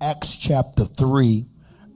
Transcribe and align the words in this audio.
Acts 0.00 0.36
chapter 0.36 0.84
3, 0.84 1.46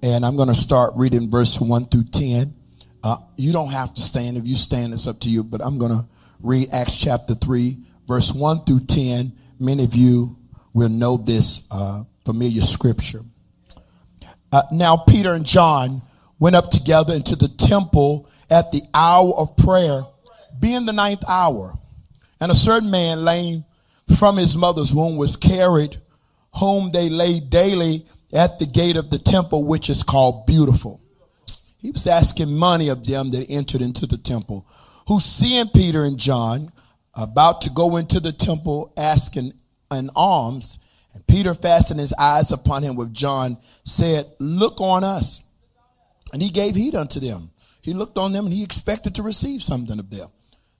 and 0.03 0.25
I'm 0.25 0.37
going 0.37 0.49
to 0.49 0.55
start 0.55 0.95
reading 0.97 1.31
verse 1.31 1.61
1 1.61 1.87
through 1.87 2.05
10. 2.05 2.55
Uh, 3.03 3.17
you 3.37 3.53
don't 3.53 3.73
have 3.73 3.93
to 3.93 4.01
stand. 4.01 4.39
If 4.39 4.47
you 4.47 4.55
stand, 4.55 4.95
it's 4.95 5.07
up 5.07 5.21
to 5.21 5.31
you, 5.31 5.45
but 5.45 5.61
I'm 5.61 5.79
going 5.79 5.93
to 5.93 6.07
read 6.43 6.69
Acts 6.73 6.99
chapter 6.99 7.35
3, 7.35 7.77
verse 8.07 8.33
1 8.33 8.65
through 8.65 8.81
10. 8.81 9.33
Many 9.59 9.85
of 9.85 9.95
you 9.95 10.39
will 10.73 10.89
know 10.89 11.19
this 11.19 11.69
uh, 11.71 12.05
familiar 12.25 12.63
scripture. 12.63 13.21
Uh, 14.51 14.63
now, 14.73 14.97
Peter 14.97 15.33
and 15.33 15.45
John 15.45 16.01
went 16.39 16.57
up 16.57 16.71
together 16.71 17.13
into 17.13 17.37
the 17.37 17.49
temple 17.49 18.31
at 18.51 18.73
the 18.73 18.83
hour 18.95 19.35
of 19.37 19.59
prayer, 19.59 20.03
being 20.59 20.87
the 20.87 20.95
ninth 20.95 21.23
hour. 21.29 21.75
And 22.41 22.51
a 22.51 22.55
certain 22.55 22.91
man, 22.91 23.25
lame 23.27 23.65
from 24.19 24.39
his 24.39 24.57
mother's 24.57 24.95
womb, 24.95 25.17
was 25.17 25.37
carried 25.37 25.99
whom 26.59 26.91
they 26.91 27.09
laid 27.09 27.51
daily 27.51 28.07
at 28.33 28.59
the 28.59 28.67
gate 28.67 28.97
of 28.97 29.11
the 29.11 29.19
temple, 29.19 29.65
which 29.65 29.91
is 29.91 30.03
called 30.03 30.47
Beautiful. 30.47 31.01
He 31.79 31.91
was 31.91 32.07
asking 32.07 32.57
money 32.57 32.89
of 32.89 33.07
them 33.07 33.31
that 33.31 33.47
entered 33.49 33.81
into 33.81 34.07
the 34.07 34.19
temple, 34.19 34.67
who 35.09 35.19
seeing 35.19 35.69
Peter 35.69 36.05
and 36.05 36.19
John 36.19 36.73
about 37.15 37.63
to 37.63 37.71
go 37.71 37.97
into 37.97 38.21
the 38.21 38.33
temple 38.33 38.93
asking 38.97 39.55
an 39.91 40.11
alms, 40.15 40.79
and 41.15 41.27
Peter 41.27 41.55
fastened 41.55 41.99
his 41.99 42.13
eyes 42.13 42.53
upon 42.53 42.83
him 42.83 42.97
with 42.97 43.13
John, 43.13 43.57
said, 43.85 44.27
Look 44.39 44.81
on 44.81 45.03
us. 45.03 45.47
And 46.33 46.41
he 46.41 46.51
gave 46.51 46.77
heed 46.77 46.95
unto 46.95 47.19
them. 47.19 47.51
He 47.83 47.95
looked 47.95 48.19
on 48.19 48.33
them 48.33 48.45
and 48.45 48.55
he 48.55 48.63
expected 48.63 49.17
to 49.17 49.23
receive 49.23 49.63
something 49.63 49.99
of 49.99 50.11
them. 50.11 50.29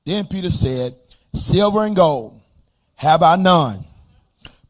Then 0.05 0.27
Peter 0.27 0.51
said, 0.51 0.95
Silver 1.35 1.85
and 1.85 1.97
gold 1.97 2.41
have 2.97 3.23
I 3.23 3.37
none 3.37 3.85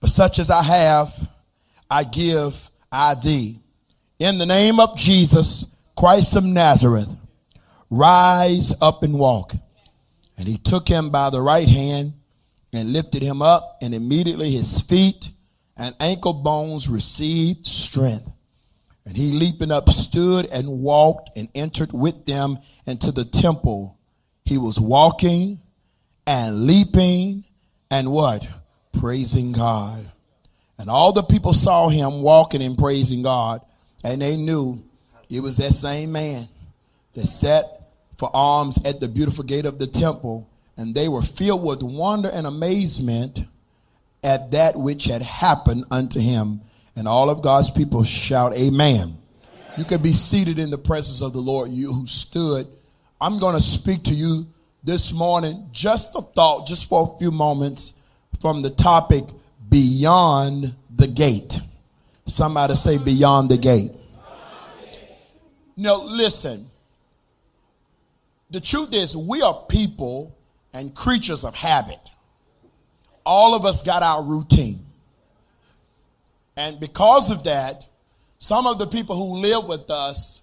but 0.01 0.11
such 0.11 0.39
as 0.39 0.51
I 0.51 0.63
have, 0.63 1.31
I 1.91 2.05
give 2.05 2.71
I 2.91 3.15
thee. 3.15 3.59
In 4.19 4.39
the 4.39 4.47
name 4.47 4.81
of 4.81 4.97
Jesus, 4.97 5.77
Christ 5.97 6.37
of 6.37 6.45
Nazareth, 6.45 7.09
rise 7.89 8.75
up 8.81 9.03
and 9.03 9.19
walk. 9.19 9.55
And 10.39 10.49
he 10.49 10.57
took 10.57 10.89
him 10.89 11.11
by 11.11 11.31
the 11.31 11.41
right 11.41 11.69
hand 11.69 12.15
and 12.73 12.93
lifted 12.93 13.23
him 13.23 13.43
up, 13.43 13.79
and 13.83 13.95
immediately 13.95 14.51
his 14.51 14.81
feet 14.81 15.31
and 15.77 15.95
ankle 16.01 16.33
bones 16.33 16.89
received 16.89 17.67
strength. 17.67 18.31
And 19.05 19.17
he 19.17 19.33
leaping 19.33 19.73
up 19.73 19.89
stood 19.89 20.47
and 20.47 20.69
walked 20.69 21.37
and 21.37 21.49
entered 21.55 21.93
with 21.93 22.27
them 22.27 22.59
into 22.87 23.11
the 23.11 23.25
temple. 23.25 23.99
He 24.45 24.57
was 24.57 24.79
walking 24.79 25.61
and 26.27 26.65
leaping 26.65 27.45
and 27.91 28.13
what? 28.13 28.49
Praising 28.99 29.53
God. 29.53 30.11
And 30.79 30.89
all 30.89 31.13
the 31.13 31.23
people 31.23 31.53
saw 31.53 31.89
him 31.89 32.23
walking 32.23 32.63
and 32.63 32.77
praising 32.77 33.23
God, 33.23 33.61
and 34.03 34.23
they 34.23 34.37
knew 34.37 34.83
it 35.29 35.41
was 35.41 35.59
that 35.59 35.73
same 35.73 36.13
man 36.13 36.45
that 37.13 37.27
sat 37.27 37.65
for 38.17 38.31
alms 38.35 38.85
at 38.87 39.01
the 39.01 39.09
beautiful 39.09 39.45
gate 39.45 39.67
of 39.67 39.79
the 39.79 39.87
temple, 39.87 40.49
and 40.77 40.95
they 40.95 41.09
were 41.09 41.23
filled 41.23 41.63
with 41.63 41.83
wonder 41.83 42.31
and 42.31 42.47
amazement 42.47 43.45
at 44.25 44.51
that 44.53 44.77
which 44.77 45.05
had 45.05 45.23
happened 45.23 45.85
unto 45.91 46.21
him. 46.21 46.61
And 46.97 47.07
all 47.07 47.31
of 47.31 47.43
God's 47.43 47.71
people 47.71 48.05
shout, 48.05 48.55
Amen. 48.55 49.19
You 49.77 49.85
can 49.85 50.03
be 50.03 50.13
seated 50.13 50.59
in 50.59 50.71
the 50.71 50.79
presence 50.79 51.23
of 51.23 51.33
the 51.33 51.41
Lord, 51.41 51.71
you 51.71 51.93
who 51.93 52.05
stood. 52.07 52.67
I'm 53.21 53.39
going 53.39 53.55
to 53.55 53.61
speak 53.61 54.05
to 54.05 54.15
you 54.15 54.47
this 54.83 55.13
morning, 55.13 55.69
just 55.73 56.15
a 56.15 56.23
thought, 56.23 56.67
just 56.67 56.89
for 56.89 57.15
a 57.15 57.19
few 57.19 57.31
moments 57.31 57.95
from 58.41 58.63
the 58.63 58.71
topic 58.71 59.25
Beyond 59.69 60.75
the 60.95 61.07
Gate. 61.07 61.61
Somebody 62.27 62.75
say 62.75 62.99
Beyond 62.99 63.51
the 63.51 63.59
Gate. 63.59 63.93
No, 65.77 66.03
listen. 66.03 66.67
The 68.51 68.61
truth 68.61 68.93
is, 68.93 69.17
we 69.17 69.43
are 69.43 69.65
people 69.69 70.37
and 70.73 70.95
creatures 70.95 71.45
of 71.45 71.55
habit. 71.55 72.11
All 73.25 73.55
of 73.55 73.65
us 73.65 73.83
got 73.83 74.03
our 74.03 74.23
routine. 74.23 74.81
And 76.57 76.81
because 76.81 77.31
of 77.31 77.45
that, 77.45 77.87
some 78.39 78.67
of 78.67 78.79
the 78.79 78.87
people 78.87 79.17
who 79.17 79.39
live 79.39 79.69
with 79.69 79.91
us 79.91 80.43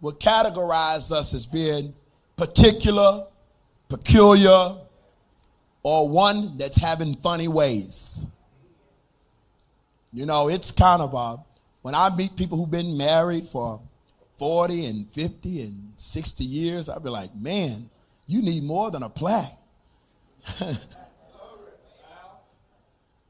will 0.00 0.12
categorize 0.12 1.12
us 1.12 1.34
as 1.34 1.46
being 1.46 1.94
particular, 2.36 3.26
peculiar, 3.88 4.76
or 5.82 6.08
one 6.08 6.56
that's 6.58 6.80
having 6.80 7.16
funny 7.16 7.48
ways. 7.48 8.26
You 10.12 10.26
know, 10.26 10.48
it's 10.48 10.70
kind 10.70 11.00
of 11.02 11.14
a, 11.14 11.36
when 11.82 11.94
I 11.94 12.14
meet 12.16 12.36
people 12.36 12.58
who've 12.58 12.70
been 12.70 12.96
married 12.96 13.46
for 13.46 13.80
40 14.38 14.86
and 14.86 15.08
50 15.10 15.62
and 15.62 15.92
60 15.96 16.44
years, 16.44 16.88
I'd 16.88 17.02
be 17.02 17.08
like, 17.08 17.34
man, 17.34 17.88
you 18.26 18.42
need 18.42 18.62
more 18.62 18.90
than 18.90 19.02
a 19.02 19.08
plaque. 19.08 19.56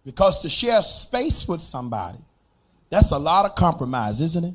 because 0.05 0.41
to 0.43 0.49
share 0.49 0.83
space 0.83 1.47
with 1.47 1.61
somebody, 1.61 2.19
that's 2.91 3.13
a 3.13 3.19
lot 3.19 3.47
of 3.47 3.55
compromise, 3.55 4.21
isn't 4.21 4.45
it? 4.45 4.55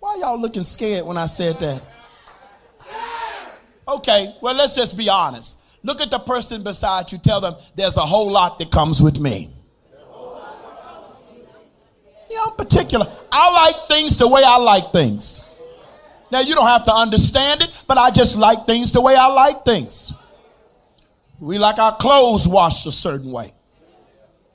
Why 0.00 0.18
y'all 0.20 0.40
looking 0.40 0.62
scared 0.62 1.06
when 1.06 1.16
I 1.16 1.26
said 1.26 1.58
that? 1.60 1.82
Okay, 3.86 4.34
well, 4.40 4.54
let's 4.54 4.74
just 4.74 4.96
be 4.96 5.08
honest. 5.08 5.56
Look 5.82 6.00
at 6.00 6.10
the 6.10 6.18
person 6.18 6.62
beside 6.62 7.10
you. 7.10 7.18
Tell 7.18 7.40
them 7.40 7.54
there's 7.74 7.96
a 7.96 8.02
whole 8.02 8.30
lot 8.30 8.58
that 8.58 8.70
comes 8.70 9.00
with 9.00 9.18
me. 9.18 9.50
You 12.28 12.36
know, 12.36 12.50
particular. 12.50 13.06
I 13.32 13.52
like 13.52 13.88
things 13.88 14.16
the 14.16 14.28
way 14.28 14.42
I 14.44 14.58
like 14.58 14.92
things. 14.92 15.42
Now, 16.30 16.40
you 16.40 16.54
don't 16.54 16.66
have 16.66 16.84
to 16.84 16.92
understand 16.92 17.62
it, 17.62 17.70
but 17.88 17.98
I 17.98 18.10
just 18.10 18.36
like 18.36 18.66
things 18.66 18.92
the 18.92 19.00
way 19.00 19.16
I 19.16 19.26
like 19.26 19.64
things. 19.64 20.12
We 21.40 21.58
like 21.58 21.78
our 21.78 21.96
clothes 21.96 22.46
washed 22.46 22.86
a 22.86 22.92
certain 22.92 23.32
way. 23.32 23.52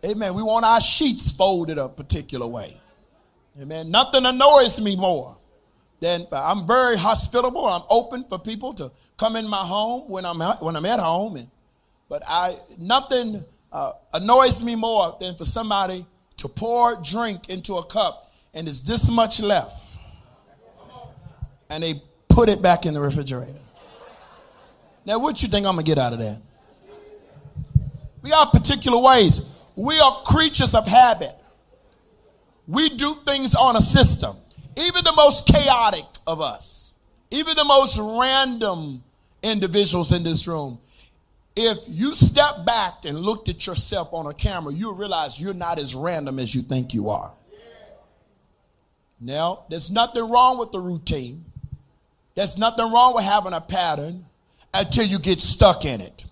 Amen. 0.06 0.36
We 0.36 0.44
want 0.44 0.64
our 0.64 0.80
sheets 0.80 1.32
folded 1.32 1.78
a 1.78 1.90
particular 1.90 2.48
way. 2.48 2.80
Amen. 3.60 3.90
Nothing 3.90 4.26
annoys 4.26 4.80
me 4.80 4.96
more 4.96 5.35
then 6.06 6.28
I'm 6.32 6.68
very 6.68 6.98
hospitable. 6.98 7.66
I'm 7.66 7.84
open 7.90 8.26
for 8.26 8.38
people 8.38 8.74
to 8.76 8.92
come 9.18 9.36
in 9.36 9.48
my 9.48 9.66
home 9.66 10.10
when 10.10 10.26
I'm 10.26 10.40
when 10.40 10.76
I'm 10.76 10.86
at 10.86 11.00
home. 11.00 11.38
And, 11.38 11.50
but 12.08 12.22
I 12.28 12.54
nothing 12.78 13.44
uh, 13.72 13.94
annoys 14.14 14.64
me 14.64 14.76
more 14.76 15.18
than 15.20 15.36
for 15.36 15.46
somebody 15.46 16.06
to 16.38 16.48
pour 16.48 17.02
drink 17.02 17.50
into 17.50 17.76
a 17.76 17.86
cup 17.86 18.32
and 18.54 18.68
there's 18.68 18.82
this 18.82 19.10
much 19.10 19.42
left, 19.42 19.98
and 21.70 21.84
they 21.84 22.02
put 22.30 22.48
it 22.50 22.62
back 22.62 22.86
in 22.86 22.94
the 22.94 23.02
refrigerator. 23.02 23.60
Now, 25.06 25.20
what 25.20 25.42
you 25.44 25.50
think 25.50 25.68
I'm 25.68 25.74
gonna 25.74 25.84
get 25.84 25.98
out 25.98 26.14
of 26.14 26.20
that? 26.20 26.42
We 28.22 28.32
are 28.32 28.50
particular 28.50 29.00
ways. 29.00 29.42
We 29.76 30.00
are 30.00 30.24
creatures 30.24 30.74
of 30.74 30.88
habit. 30.88 31.36
We 32.68 32.90
do 32.90 33.14
things 33.26 33.54
on 33.54 33.76
a 33.76 33.82
system 33.82 34.36
even 34.78 35.04
the 35.04 35.14
most 35.16 35.48
chaotic 35.48 36.06
of 36.28 36.42
us, 36.42 36.98
even 37.32 37.56
the 37.56 37.66
most 37.66 37.98
random 38.00 39.04
individuals 39.42 40.12
in 40.12 40.24
this 40.24 40.48
room, 40.48 40.80
if 41.56 41.78
you 41.88 42.14
step 42.14 42.66
back 42.66 43.06
and 43.06 43.20
looked 43.20 43.48
at 43.48 43.66
yourself 43.66 44.10
on 44.12 44.28
a 44.28 44.34
camera, 44.34 44.74
you'll 44.74 44.96
realize 44.96 45.42
you're 45.42 45.54
not 45.54 45.80
as 45.80 45.96
random 45.96 46.40
as 46.40 46.54
you 46.54 46.62
think 46.62 46.94
you 46.94 47.10
are. 47.10 47.34
Now, 49.22 49.64
there's 49.70 49.90
nothing 49.90 50.30
wrong 50.30 50.58
with 50.58 50.72
the 50.72 50.80
routine. 50.80 51.46
There's 52.36 52.58
nothing 52.58 52.92
wrong 52.92 53.16
with 53.16 53.24
having 53.24 53.54
a 53.54 53.62
pattern 53.62 54.26
until 54.74 55.06
you 55.06 55.20
get 55.20 55.40
stuck 55.40 55.86
in 55.86 56.02
it. 56.02 56.26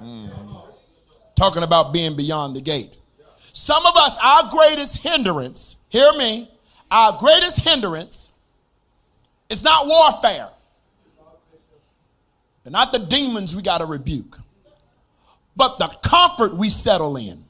Mm. 0.00 0.30
Talking 1.34 1.64
about 1.64 1.92
being 1.92 2.16
beyond 2.16 2.54
the 2.54 2.60
gate. 2.60 2.96
Some 3.52 3.84
of 3.84 3.96
us, 3.96 4.16
our 4.24 4.48
greatest 4.48 5.02
hindrance 5.02 5.76
hear 5.88 6.12
me, 6.14 6.50
our 6.90 7.16
greatest 7.18 7.60
hindrance 7.60 8.32
is 9.48 9.62
not 9.62 9.86
warfare. 9.86 10.48
They're 12.64 12.72
not 12.72 12.92
the 12.92 12.98
demons 12.98 13.56
we 13.56 13.62
got 13.62 13.78
to 13.78 13.86
rebuke, 13.86 14.38
but 15.56 15.78
the 15.78 15.88
comfort 16.02 16.54
we 16.56 16.68
settle 16.68 17.16
in. 17.16 17.44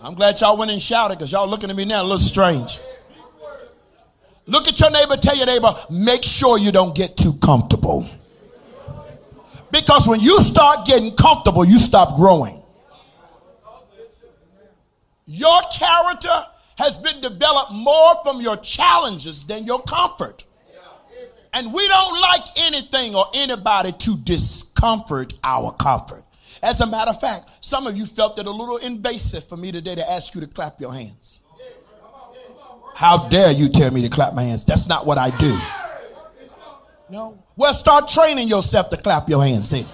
I'm 0.00 0.14
glad 0.14 0.38
y'all 0.40 0.56
went 0.56 0.70
and 0.70 0.80
shouted 0.80 1.16
because 1.16 1.32
y'all 1.32 1.48
looking 1.48 1.70
at 1.70 1.76
me 1.76 1.86
now 1.86 2.02
a 2.02 2.04
little 2.04 2.18
strange. 2.18 2.78
Look 4.46 4.68
at 4.68 4.78
your 4.78 4.90
neighbor, 4.90 5.16
tell 5.16 5.34
your 5.34 5.46
neighbor, 5.46 5.74
make 5.90 6.22
sure 6.22 6.58
you 6.58 6.70
don't 6.70 6.94
get 6.94 7.16
too 7.16 7.32
comfortable. 7.42 8.06
Because 9.72 10.06
when 10.06 10.20
you 10.20 10.40
start 10.40 10.86
getting 10.86 11.16
comfortable, 11.16 11.64
you 11.64 11.78
stop 11.78 12.16
growing. 12.16 12.62
Your 15.26 15.60
character 15.76 16.46
has 16.78 16.98
been 16.98 17.20
developed 17.20 17.72
more 17.72 18.14
from 18.24 18.40
your 18.40 18.56
challenges 18.56 19.44
than 19.46 19.64
your 19.64 19.82
comfort. 19.82 20.44
And 21.52 21.72
we 21.72 21.86
don't 21.86 22.20
like 22.20 22.42
anything 22.58 23.14
or 23.14 23.26
anybody 23.34 23.92
to 23.92 24.16
discomfort 24.18 25.34
our 25.44 25.72
comfort. 25.72 26.24
As 26.62 26.80
a 26.80 26.86
matter 26.86 27.10
of 27.10 27.20
fact, 27.20 27.64
some 27.64 27.86
of 27.86 27.96
you 27.96 28.06
felt 28.06 28.38
it 28.38 28.46
a 28.46 28.50
little 28.50 28.78
invasive 28.78 29.44
for 29.48 29.56
me 29.56 29.70
today 29.70 29.94
to 29.94 30.10
ask 30.10 30.34
you 30.34 30.40
to 30.40 30.46
clap 30.48 30.80
your 30.80 30.92
hands. 30.92 31.42
How 32.96 33.28
dare 33.28 33.52
you 33.52 33.68
tell 33.68 33.92
me 33.92 34.02
to 34.02 34.08
clap 34.08 34.34
my 34.34 34.42
hands? 34.42 34.64
That's 34.64 34.88
not 34.88 35.06
what 35.06 35.18
I 35.18 35.30
do. 35.36 35.58
No. 37.10 37.38
Well, 37.54 37.74
start 37.74 38.08
training 38.08 38.48
yourself 38.48 38.90
to 38.90 38.96
clap 38.96 39.28
your 39.28 39.44
hands 39.44 39.70
then. 39.70 39.84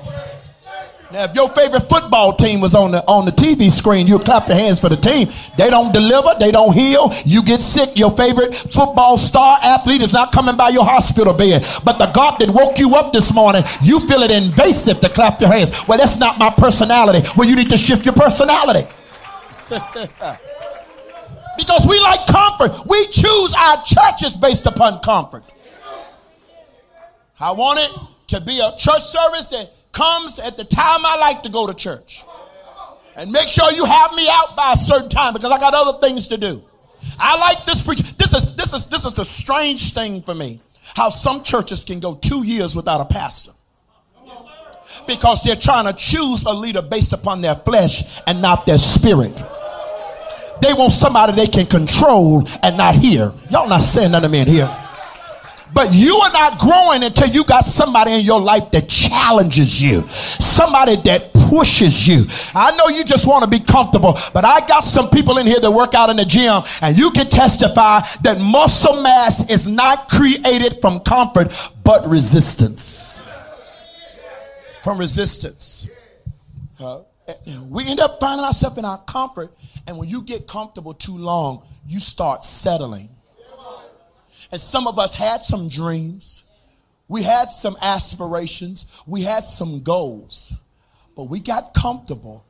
Now, 1.13 1.25
if 1.25 1.35
your 1.35 1.49
favorite 1.49 1.89
football 1.89 2.35
team 2.35 2.61
was 2.61 2.75
on 2.75 2.93
the 2.93 3.03
on 3.09 3.25
the 3.25 3.33
TV 3.33 3.71
screen, 3.71 4.07
you 4.07 4.21
clap 4.21 4.47
your 4.47 4.57
hands 4.57 4.79
for 4.79 4.89
the 4.89 4.97
team. 4.97 5.29
They 5.59 5.69
don't 5.69 5.93
deliver, 5.93 6.29
they 6.39 6.53
don't 6.53 6.73
heal. 6.73 7.13
You 7.25 7.43
get 7.43 7.61
sick. 7.61 7.99
Your 7.99 8.13
favorite 8.13 8.55
football 8.55 9.19
star 9.19 9.59
athlete 9.63 10.03
is 10.03 10.13
not 10.13 10.31
coming 10.31 10.57
by 10.57 10.69
your 10.69 10.85
hospital 10.85 11.35
bed. 11.35 11.67
But 11.85 11.99
the 11.99 12.07
God 12.13 12.39
that 12.39 12.51
woke 12.51 12.79
you 12.79 12.95
up 12.95 13.13
this 13.13 13.35
morning, 13.35 13.65
you 13.83 13.99
feel 14.07 14.23
it 14.23 14.31
invasive 14.31 15.01
to 15.01 15.09
clap 15.09 15.41
your 15.41 15.53
hands. 15.53 15.73
Well, 15.89 15.99
that's 15.99 16.17
not 16.17 16.39
my 16.39 16.51
personality. 16.51 17.27
Well, 17.37 17.49
you 17.49 17.57
need 17.57 17.71
to 17.71 17.77
shift 17.77 18.05
your 18.05 18.15
personality. 18.15 18.89
because 21.59 21.87
we 21.89 21.99
like 22.01 22.27
comfort. 22.27 22.87
We 22.87 23.07
choose 23.07 23.55
our 23.59 23.83
churches 23.83 24.37
based 24.37 24.67
upon 24.67 25.01
comfort. 25.01 25.43
I 27.41 27.53
want 27.53 27.81
it 27.81 27.91
to 28.29 28.41
be 28.41 28.61
a 28.61 28.77
church 28.77 29.03
service 29.03 29.47
that 29.49 29.71
comes 29.93 30.39
at 30.39 30.57
the 30.57 30.65
time 30.65 31.05
I 31.05 31.19
like 31.21 31.43
to 31.43 31.49
go 31.49 31.67
to 31.67 31.75
church. 31.75 32.25
And 33.17 33.33
make 33.33 33.49
sure 33.49 33.71
you 33.73 33.85
have 33.85 34.15
me 34.15 34.27
out 34.31 34.57
by 34.57 34.73
a 34.73 34.77
certain 34.77 35.09
time 35.09 35.35
because 35.35 35.53
I 35.53 35.59
got 35.59 35.75
other 35.75 35.99
things 35.99 36.29
to 36.29 36.37
do. 36.37 36.63
I 37.19 37.37
like 37.39 37.65
this 37.65 37.83
preach. 37.83 38.01
This 38.17 38.35
is 38.35 38.55
this 38.57 38.73
is 38.73 38.87
this 38.87 39.05
is 39.05 39.15
the 39.15 39.25
strange 39.25 39.93
thing 39.93 40.23
for 40.23 40.35
me. 40.35 40.61
How 40.95 41.09
some 41.09 41.43
churches 41.43 41.85
can 41.85 42.01
go 42.01 42.15
two 42.15 42.45
years 42.45 42.75
without 42.75 43.01
a 43.01 43.05
pastor. 43.05 43.53
Because 45.07 45.43
they're 45.43 45.57
trying 45.57 45.87
to 45.87 45.93
choose 45.93 46.45
a 46.45 46.53
leader 46.53 46.83
based 46.83 47.13
upon 47.13 47.41
their 47.41 47.55
flesh 47.55 48.21
and 48.27 48.41
not 48.41 48.67
their 48.67 48.79
spirit. 48.79 49.37
They 50.61 50.75
want 50.75 50.93
somebody 50.93 51.33
they 51.33 51.47
can 51.47 51.67
control 51.67 52.47
and 52.63 52.77
not 52.77 52.95
hear. 52.95 53.33
Y'all 53.51 53.69
not 53.69 53.83
saying 53.83 54.13
nothing 54.13 54.25
to 54.25 54.29
me 54.29 54.41
in 54.41 54.49
here. 54.49 54.90
But 55.73 55.95
you 55.95 56.17
are 56.17 56.33
not 56.33 56.59
growing 56.59 57.05
until 57.05 57.29
you 57.29 57.45
got 57.45 57.65
somebody 57.65 58.13
in 58.13 58.25
your 58.25 58.41
life 58.41 58.71
that 58.73 58.89
challenges 58.89 59.83
you, 59.83 60.03
somebody 60.09 60.97
that 60.97 61.33
pushes 61.33 62.07
you. 62.07 62.25
I 62.55 62.75
know 62.77 62.89
you 62.89 63.05
just 63.05 63.27
want 63.27 63.45
to 63.45 63.51
be 63.51 63.61
comfortable, 63.61 64.19
but 64.33 64.45
I 64.45 64.67
got 64.67 64.85
some 64.85 65.11
people 65.11 65.39
in 65.39 65.47
here 65.47 65.61
that 65.61 65.71
work 65.71 65.95
out 65.95 66.11
in 66.11 66.17
the 66.17 66.25
gym, 66.25 66.63
and 66.83 66.97
you 66.99 67.11
can 67.11 67.29
testify 67.29 68.01
that 68.23 68.39
muscle 68.41 69.03
mass 69.03 69.51
is 69.51 69.67
not 69.67 70.09
created 70.09 70.81
from 70.81 71.01
comfort, 71.01 71.53
but 71.85 72.07
resistance. 72.07 73.23
From 74.83 74.99
resistance. 74.99 75.89
Uh, 76.81 77.03
we 77.69 77.87
end 77.87 78.01
up 78.01 78.19
finding 78.19 78.45
ourselves 78.45 78.79
in 78.79 78.85
our 78.85 78.99
comfort, 79.05 79.53
and 79.87 79.99
when 79.99 80.09
you 80.09 80.23
get 80.23 80.47
comfortable 80.47 80.95
too 80.95 81.17
long, 81.17 81.63
you 81.87 82.01
start 82.01 82.45
settling. 82.45 83.09
And 84.53 84.61
some 84.61 84.87
of 84.87 84.99
us 84.99 85.15
had 85.15 85.43
some 85.43 85.69
dreams. 85.69 86.45
We 87.09 87.23
had 87.23 87.51
some 87.51 87.77
aspirations. 87.83 88.87
We 89.07 89.23
had 89.23 89.45
some 89.45 89.83
goals. 89.83 90.53
But 91.17 91.25
we 91.25 91.41
got 91.41 91.75
comfortable. 91.75 92.45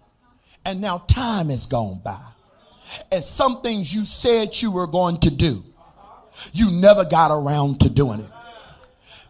And 0.64 0.81
now 0.81 0.99
time 0.99 1.49
has 1.49 1.67
gone 1.67 2.00
by. 2.05 2.20
And 3.11 3.23
some 3.23 3.62
things 3.62 3.94
you 3.94 4.05
said 4.05 4.61
you 4.61 4.70
were 4.70 4.87
going 4.87 5.19
to 5.20 5.31
do, 5.31 5.62
you 6.52 6.70
never 6.70 7.05
got 7.05 7.31
around 7.31 7.81
to 7.81 7.88
doing 7.88 8.20
it. 8.20 8.31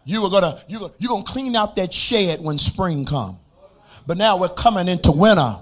You 0.05 0.23
were 0.23 0.31
gonna 0.31 0.59
you 0.67 0.91
you're 0.99 1.11
gonna 1.11 1.23
clean 1.25 1.55
out 1.55 1.77
that 1.77 1.93
shed 1.93 2.41
when 2.41 2.59
spring 2.59 3.05
come. 3.05 3.39
But 4.07 4.17
now 4.17 4.39
we're 4.39 4.49
coming 4.49 4.89
into 4.89 5.13
winter 5.13 5.57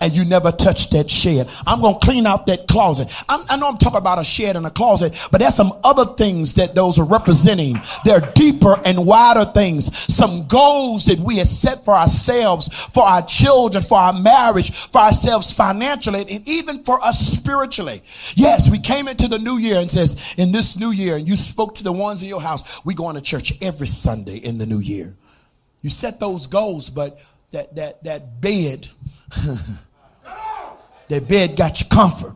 and 0.00 0.16
you 0.16 0.24
never 0.24 0.52
touch 0.52 0.90
that 0.90 1.08
shed. 1.08 1.48
I'm 1.66 1.80
going 1.80 1.98
to 1.98 2.06
clean 2.06 2.26
out 2.26 2.46
that 2.46 2.66
closet. 2.68 3.12
I'm, 3.28 3.44
i 3.48 3.56
know 3.56 3.68
I'm 3.68 3.78
talking 3.78 3.98
about 3.98 4.18
a 4.18 4.24
shed 4.24 4.56
and 4.56 4.66
a 4.66 4.70
closet, 4.70 5.16
but 5.30 5.40
there's 5.40 5.54
some 5.54 5.72
other 5.82 6.04
things 6.14 6.54
that 6.54 6.74
those 6.74 6.98
are 6.98 7.04
representing. 7.04 7.80
They're 8.04 8.20
deeper 8.34 8.80
and 8.84 9.06
wider 9.06 9.44
things. 9.50 9.96
Some 10.12 10.46
goals 10.46 11.06
that 11.06 11.18
we 11.18 11.38
have 11.38 11.46
set 11.46 11.84
for 11.84 11.94
ourselves, 11.94 12.68
for 12.68 13.02
our 13.02 13.22
children, 13.22 13.82
for 13.82 13.98
our 13.98 14.12
marriage, 14.12 14.72
for 14.72 15.00
ourselves 15.00 15.52
financially, 15.52 16.20
and 16.28 16.48
even 16.48 16.84
for 16.84 17.02
us 17.02 17.18
spiritually. 17.18 18.02
Yes, 18.34 18.70
we 18.70 18.78
came 18.78 19.08
into 19.08 19.28
the 19.28 19.38
new 19.38 19.58
year 19.58 19.78
and 19.78 19.90
says, 19.90 20.34
in 20.36 20.52
this 20.52 20.76
new 20.76 20.90
year, 20.90 21.16
and 21.16 21.28
you 21.28 21.36
spoke 21.36 21.74
to 21.76 21.84
the 21.84 21.92
ones 21.92 22.22
in 22.22 22.28
your 22.28 22.40
house, 22.40 22.84
we 22.84 22.94
going 22.94 23.16
to 23.16 23.22
church 23.22 23.52
every 23.62 23.86
Sunday 23.86 24.36
in 24.36 24.58
the 24.58 24.66
new 24.66 24.80
year. 24.80 25.14
You 25.82 25.90
set 25.90 26.18
those 26.18 26.46
goals, 26.46 26.88
but 26.88 27.20
that 27.54 27.74
that 27.76 28.02
that 28.04 28.40
bed 28.40 28.88
That 31.08 31.28
bed 31.28 31.56
got 31.56 31.80
you 31.80 31.86
comfort. 31.88 32.34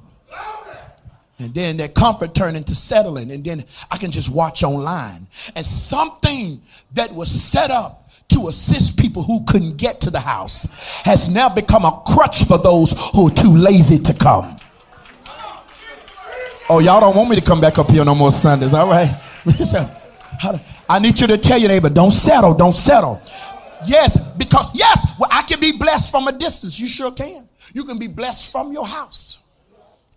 And 1.41 1.55
then 1.55 1.77
that 1.77 1.95
comfort 1.95 2.35
turned 2.35 2.57
into 2.57 2.75
settling. 2.75 3.31
And 3.31 3.45
then 3.45 3.65
I 3.91 3.97
can 3.97 4.11
just 4.11 4.29
watch 4.29 4.63
online. 4.63 5.29
And 5.55 5.65
something 5.65 6.61
that 6.95 7.13
was 7.13 7.31
set 7.31 7.71
up 7.71 8.11
to 8.31 8.49
assist 8.49 8.99
people 8.99 9.23
who 9.23 9.45
couldn't 9.45 9.77
get 9.77 10.01
to 10.03 10.11
the 10.11 10.21
house 10.21 11.01
has 11.05 11.29
now 11.29 11.49
become 11.49 11.85
a 11.85 12.03
crutch 12.07 12.45
for 12.45 12.59
those 12.59 12.93
who 13.15 13.29
are 13.29 13.31
too 13.31 13.57
lazy 13.57 13.99
to 13.99 14.15
come. 14.15 14.59
Oh, 16.71 16.81
y'all 16.81 17.01
don't 17.01 17.17
want 17.17 17.31
me 17.31 17.37
to 17.37 17.43
come 17.43 17.61
back 17.61 17.79
up 17.79 17.91
here 17.91 18.05
no 18.05 18.15
more 18.15 18.31
Sundays, 18.31 18.75
all 18.75 18.89
right? 18.89 19.09
I 20.89 20.99
need 20.99 21.19
you 21.19 21.27
to 21.29 21.39
tell 21.39 21.57
your 21.57 21.69
neighbor, 21.69 21.89
don't 21.89 22.11
settle, 22.11 22.53
don't 22.53 22.75
settle. 22.75 23.23
Yes, 23.87 24.19
because, 24.37 24.71
yes, 24.75 25.07
well, 25.19 25.31
I 25.33 25.43
can 25.43 25.61
be 25.61 25.73
blessed 25.73 26.11
from 26.11 26.29
a 26.29 26.33
distance. 26.33 26.79
You 26.79 26.89
sure 26.89 27.13
can. 27.13 27.49
You 27.73 27.85
can 27.85 27.99
be 27.99 28.07
blessed 28.07 28.51
from 28.51 28.73
your 28.73 28.87
house. 28.87 29.39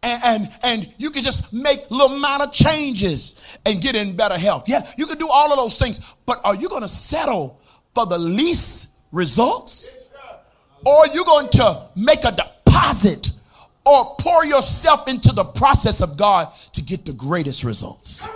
And, 0.04 0.22
and, 0.24 0.52
and 0.63 0.94
you 0.98 1.12
can 1.12 1.22
just 1.22 1.54
make 1.54 1.90
little 1.92 2.18
minor 2.18 2.48
changes 2.48 3.36
and 3.66 3.81
get 3.81 3.96
in 3.96 4.16
better 4.16 4.38
health. 4.38 4.68
Yeah, 4.68 4.90
you 4.98 5.06
can 5.06 5.18
do 5.18 5.28
all 5.30 5.52
of 5.52 5.58
those 5.58 5.78
things. 5.78 6.00
But 6.25 6.42
are 6.44 6.56
you 6.56 6.69
going 6.69 6.81
to 6.81 6.88
settle 6.88 7.60
for 7.94 8.06
the 8.08 8.18
least 8.18 8.90
results? 9.12 9.96
Or 10.86 10.98
are 10.98 11.14
you 11.14 11.24
going 11.24 11.50
to 11.50 11.88
make 11.96 12.24
a 12.24 12.31
deposit 12.31 13.30
or 13.86 14.16
pour 14.18 14.44
yourself 14.44 15.07
into 15.07 15.31
the 15.34 15.44
process 15.44 16.02
of 16.02 16.18
God 16.18 16.52
to 16.74 16.81
get 16.81 17.06
the 17.06 17.14
greatest 17.14 17.64
results? 17.64 18.28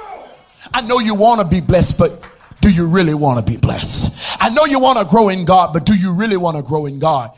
I 0.72 0.82
know 0.82 1.00
you 1.00 1.16
want 1.16 1.42
to 1.42 1.48
be 1.48 1.62
blessed, 1.62 1.98
but 1.98 2.24
do 2.66 2.72
you 2.72 2.88
really 2.88 3.14
want 3.14 3.38
to 3.38 3.46
be 3.46 3.58
blessed? 3.58 4.20
I 4.42 4.50
know 4.50 4.66
you 4.66 4.80
want 4.80 4.98
to 4.98 5.06
grow 5.06 5.30
in 5.30 5.46
God, 5.46 5.72
but 5.72 5.86
do 5.86 5.94
you 5.94 6.12
really 6.12 6.36
want 6.36 6.58
to 6.58 6.64
grow 6.64 6.88
in 6.88 6.98
God? 6.98 7.30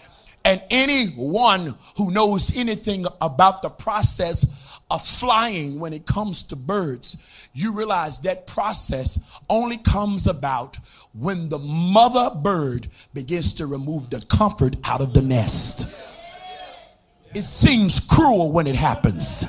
And 0.45 0.63
anyone 0.69 1.75
who 1.97 2.11
knows 2.11 2.55
anything 2.55 3.05
about 3.19 3.61
the 3.61 3.69
process 3.69 4.45
of 4.89 5.05
flying 5.05 5.81
when 5.81 5.91
it 5.91 6.05
comes 6.05 6.43
to 6.43 6.55
birds, 6.55 7.17
you 7.51 7.73
realize 7.73 8.19
that 8.19 8.47
process 8.47 9.19
only 9.49 9.75
comes 9.75 10.27
about 10.27 10.77
when 11.11 11.49
the 11.49 11.59
mother 11.59 12.33
bird 12.33 12.87
begins 13.13 13.51
to 13.55 13.67
remove 13.67 14.09
the 14.09 14.21
comfort 14.29 14.77
out 14.85 15.01
of 15.01 15.13
the 15.13 15.21
nest. 15.21 15.89
It 17.35 17.43
seems 17.43 17.99
cruel 17.99 18.53
when 18.53 18.65
it 18.65 18.77
happens. 18.77 19.45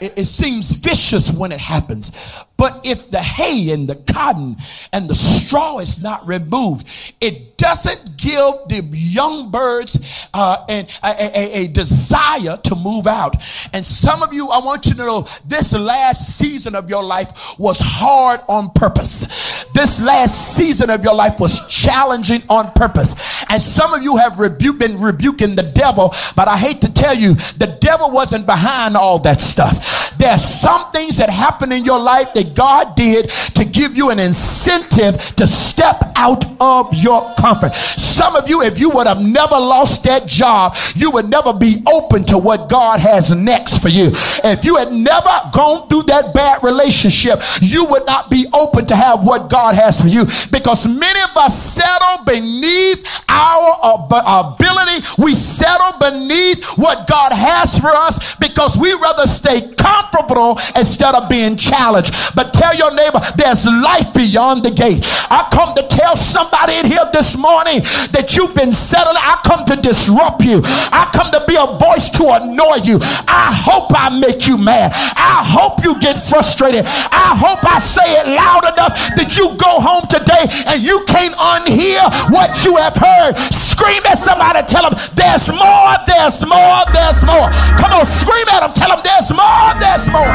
It, 0.00 0.16
it 0.18 0.26
seems 0.26 0.70
vicious 0.70 1.32
when 1.32 1.50
it 1.50 1.60
happens. 1.60 2.12
But 2.56 2.80
if 2.84 3.10
the 3.10 3.20
hay 3.20 3.70
and 3.70 3.88
the 3.88 3.96
cotton 3.96 4.56
and 4.92 5.10
the 5.10 5.14
straw 5.14 5.78
is 5.78 6.00
not 6.00 6.26
removed, 6.26 6.86
it 7.20 7.56
doesn't 7.58 8.16
give 8.16 8.54
the 8.68 8.82
young 8.92 9.50
birds 9.50 9.98
uh, 10.32 10.64
a, 10.68 10.86
a, 11.04 11.64
a, 11.64 11.66
desire 11.68 12.56
to 12.64 12.74
move 12.74 13.06
out. 13.06 13.36
And 13.72 13.84
some 13.84 14.22
of 14.22 14.32
you, 14.32 14.48
I 14.48 14.58
want 14.58 14.86
you 14.86 14.92
to 14.92 14.98
know 14.98 15.26
this 15.46 15.72
last 15.72 16.38
season 16.38 16.74
of 16.74 16.88
your 16.88 17.02
life 17.02 17.58
was 17.58 17.78
hard 17.80 18.40
on 18.48 18.70
purpose. 18.70 19.26
This 19.74 20.00
last 20.00 20.56
season 20.56 20.90
of 20.90 21.04
your 21.04 21.14
life 21.14 21.38
was 21.38 21.66
challenging 21.68 22.42
on 22.48 22.72
purpose. 22.72 23.14
And 23.50 23.60
some 23.60 23.92
of 23.92 24.02
you 24.02 24.16
have 24.16 24.36
been 24.38 25.00
rebuking 25.00 25.54
the 25.56 25.62
devil, 25.62 26.14
but 26.34 26.48
I 26.48 26.56
hate 26.56 26.80
to 26.82 26.92
tell 26.92 27.14
you, 27.14 27.34
the 27.34 27.76
devil 27.80 28.10
wasn't 28.10 28.46
behind 28.46 28.96
all 28.96 29.18
that 29.20 29.40
stuff. 29.40 30.16
There's 30.18 30.42
some 30.42 30.90
things 30.92 31.18
that 31.18 31.30
happen 31.30 31.72
in 31.72 31.84
your 31.84 31.98
life 31.98 32.32
that 32.34 32.45
God 32.54 32.96
did 32.96 33.30
to 33.54 33.64
give 33.64 33.96
you 33.96 34.10
an 34.10 34.18
incentive 34.18 35.34
to 35.36 35.46
step 35.46 36.02
out 36.16 36.44
of 36.60 36.94
your 36.94 37.34
comfort. 37.34 37.74
Some 37.74 38.36
of 38.36 38.48
you, 38.48 38.62
if 38.62 38.78
you 38.78 38.90
would 38.90 39.06
have 39.06 39.20
never 39.20 39.54
lost 39.54 40.04
that 40.04 40.26
job, 40.26 40.76
you 40.94 41.10
would 41.10 41.28
never 41.28 41.52
be 41.52 41.82
open 41.86 42.24
to 42.24 42.38
what 42.38 42.68
God 42.68 43.00
has 43.00 43.32
next 43.32 43.82
for 43.82 43.88
you. 43.88 44.10
If 44.44 44.64
you 44.64 44.76
had 44.76 44.92
never 44.92 45.50
gone 45.52 45.88
through 45.88 46.04
that 46.04 46.32
bad 46.34 46.62
relationship, 46.62 47.40
you 47.60 47.84
would 47.86 48.06
not 48.06 48.30
be 48.30 48.46
open 48.52 48.86
to 48.86 48.96
have 48.96 49.24
what 49.24 49.50
God 49.50 49.74
has 49.74 50.00
for 50.00 50.08
you 50.08 50.24
because 50.50 50.86
many 50.86 51.20
of 51.20 51.36
us 51.36 51.56
settle 51.74 52.24
beneath 52.24 53.24
our 53.28 53.76
ability. 53.82 55.06
We 55.18 55.34
settle 55.34 55.98
beneath 55.98 56.64
what 56.76 57.06
God 57.06 57.32
has 57.32 57.78
for 57.78 57.90
us 57.90 58.34
because 58.36 58.76
we 58.76 58.92
rather 58.94 59.26
stay 59.26 59.72
comfortable 59.74 60.58
instead 60.74 61.14
of 61.14 61.28
being 61.28 61.56
challenged. 61.56 62.12
But 62.36 62.52
tell 62.52 62.76
your 62.76 62.92
neighbor 62.94 63.18
there's 63.34 63.64
life 63.64 64.12
beyond 64.12 64.62
the 64.62 64.70
gate. 64.70 65.00
I 65.32 65.48
come 65.50 65.74
to 65.74 65.82
tell 65.88 66.16
somebody 66.16 66.76
in 66.76 66.86
here 66.86 67.08
this 67.12 67.34
morning 67.36 67.80
that 68.12 68.36
you've 68.36 68.54
been 68.54 68.72
settled. 68.72 69.16
I 69.18 69.40
come 69.42 69.64
to 69.64 69.76
disrupt 69.76 70.44
you. 70.44 70.60
I 70.62 71.08
come 71.16 71.32
to 71.32 71.42
be 71.48 71.56
a 71.56 71.66
voice 71.80 72.10
to 72.20 72.36
annoy 72.36 72.84
you. 72.84 73.00
I 73.00 73.56
hope 73.56 73.90
I 73.96 74.12
make 74.12 74.46
you 74.46 74.58
mad. 74.58 74.92
I 74.92 75.40
hope 75.40 75.82
you 75.82 75.98
get 75.98 76.20
frustrated. 76.20 76.84
I 76.84 77.32
hope 77.32 77.64
I 77.64 77.80
say 77.80 78.04
it 78.20 78.28
loud 78.28 78.68
enough 78.68 78.92
that 79.16 79.32
you 79.40 79.56
go 79.56 79.80
home 79.80 80.04
today 80.06 80.44
and 80.68 80.84
you 80.84 81.04
can't 81.08 81.34
unhear 81.34 82.04
what 82.28 82.52
you 82.64 82.76
have 82.76 82.96
heard. 82.96 83.32
Scream 83.48 84.04
at 84.04 84.20
somebody, 84.20 84.60
tell 84.68 84.84
them 84.84 84.96
there's 85.16 85.48
more, 85.48 85.96
there's 86.04 86.44
more, 86.44 86.84
there's 86.92 87.24
more. 87.24 87.48
Come 87.80 87.96
on, 87.96 88.04
scream 88.04 88.44
at 88.52 88.60
them, 88.60 88.76
tell 88.76 88.92
them 88.92 89.00
there's 89.00 89.32
more, 89.32 89.72
there's 89.80 90.04
more. 90.12 90.32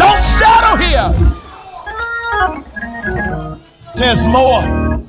Don't 0.00 0.24
settle 0.24 0.80
here. 0.80 1.33
There's 3.94 4.26
more. 4.26 5.02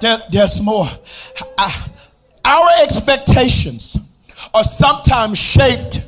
There, 0.00 0.18
there's 0.30 0.60
more. 0.60 0.86
I, 1.58 1.88
our 2.44 2.68
expectations 2.82 3.98
are 4.52 4.64
sometimes 4.64 5.38
shaped 5.38 6.00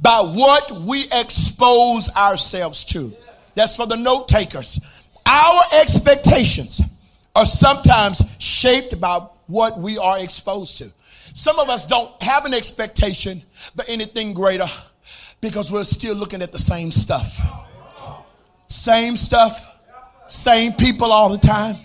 by 0.00 0.18
what 0.20 0.70
we 0.72 1.04
expose 1.12 2.10
ourselves 2.14 2.84
to. 2.86 3.12
That's 3.54 3.76
for 3.76 3.86
the 3.86 3.96
note 3.96 4.28
takers. 4.28 4.80
Our 5.24 5.62
expectations 5.80 6.82
are 7.34 7.46
sometimes 7.46 8.22
shaped 8.38 9.00
by 9.00 9.26
what 9.46 9.78
we 9.78 9.98
are 9.98 10.18
exposed 10.18 10.78
to. 10.78 10.92
Some 11.32 11.58
of 11.58 11.68
us 11.68 11.86
don't 11.86 12.10
have 12.22 12.44
an 12.44 12.54
expectation 12.54 13.42
but 13.74 13.88
anything 13.88 14.34
greater 14.34 14.66
because 15.40 15.70
we're 15.72 15.84
still 15.84 16.14
looking 16.14 16.42
at 16.42 16.52
the 16.52 16.58
same 16.58 16.90
stuff. 16.90 17.40
Same 18.68 19.16
stuff, 19.16 19.75
same 20.28 20.72
people 20.72 21.12
all 21.12 21.28
the 21.28 21.38
time. 21.38 21.76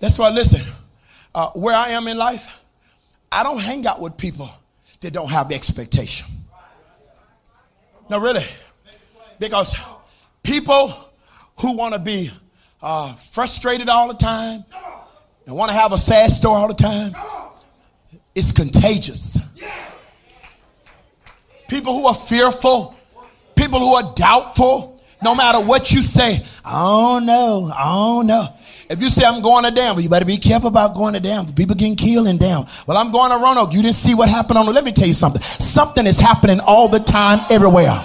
That's 0.00 0.18
why, 0.18 0.30
listen, 0.30 0.60
uh, 1.34 1.50
where 1.50 1.74
I 1.74 1.90
am 1.90 2.08
in 2.08 2.16
life, 2.16 2.62
I 3.30 3.42
don't 3.42 3.60
hang 3.60 3.86
out 3.86 4.00
with 4.00 4.16
people 4.16 4.50
that 5.00 5.12
don't 5.12 5.30
have 5.30 5.50
expectation. 5.52 6.26
No, 8.10 8.20
really. 8.20 8.44
Because 9.38 9.76
people 10.42 10.92
who 11.60 11.76
want 11.76 11.94
to 11.94 12.00
be 12.00 12.30
uh, 12.82 13.14
frustrated 13.14 13.88
all 13.88 14.08
the 14.08 14.14
time 14.14 14.64
and 15.46 15.56
want 15.56 15.70
to 15.70 15.76
have 15.76 15.92
a 15.92 15.98
sad 15.98 16.30
story 16.30 16.56
all 16.56 16.68
the 16.68 16.74
time, 16.74 17.14
it's 18.34 18.52
contagious. 18.52 19.38
People 21.68 21.94
who 21.94 22.06
are 22.06 22.14
fearful, 22.14 22.94
people 23.56 23.80
who 23.80 23.94
are 23.94 24.12
doubtful, 24.14 24.91
no 25.22 25.34
matter 25.34 25.60
what 25.60 25.90
you 25.92 26.02
say, 26.02 26.44
know, 26.64 27.70
I 27.74 27.84
don't 27.84 28.26
know. 28.26 28.48
If 28.90 29.00
you 29.00 29.08
say 29.08 29.24
I'm 29.24 29.40
going 29.40 29.64
to 29.64 29.70
Danville, 29.70 30.02
you 30.02 30.08
better 30.10 30.26
be 30.26 30.36
careful 30.36 30.68
about 30.68 30.94
going 30.94 31.14
to 31.14 31.20
Danville. 31.20 31.54
People 31.54 31.74
getting 31.74 31.96
killed 31.96 32.26
in 32.26 32.36
Danville. 32.36 32.68
Well, 32.86 32.98
I'm 32.98 33.10
going 33.10 33.30
to 33.30 33.38
Roanoke. 33.38 33.72
You 33.72 33.80
didn't 33.80 33.94
see 33.94 34.14
what 34.14 34.28
happened 34.28 34.58
on. 34.58 34.66
Let 34.66 34.84
me 34.84 34.92
tell 34.92 35.06
you 35.06 35.14
something. 35.14 35.40
Something 35.40 36.06
is 36.06 36.18
happening 36.18 36.60
all 36.60 36.88
the 36.88 36.98
time, 36.98 37.40
everywhere. 37.50 37.98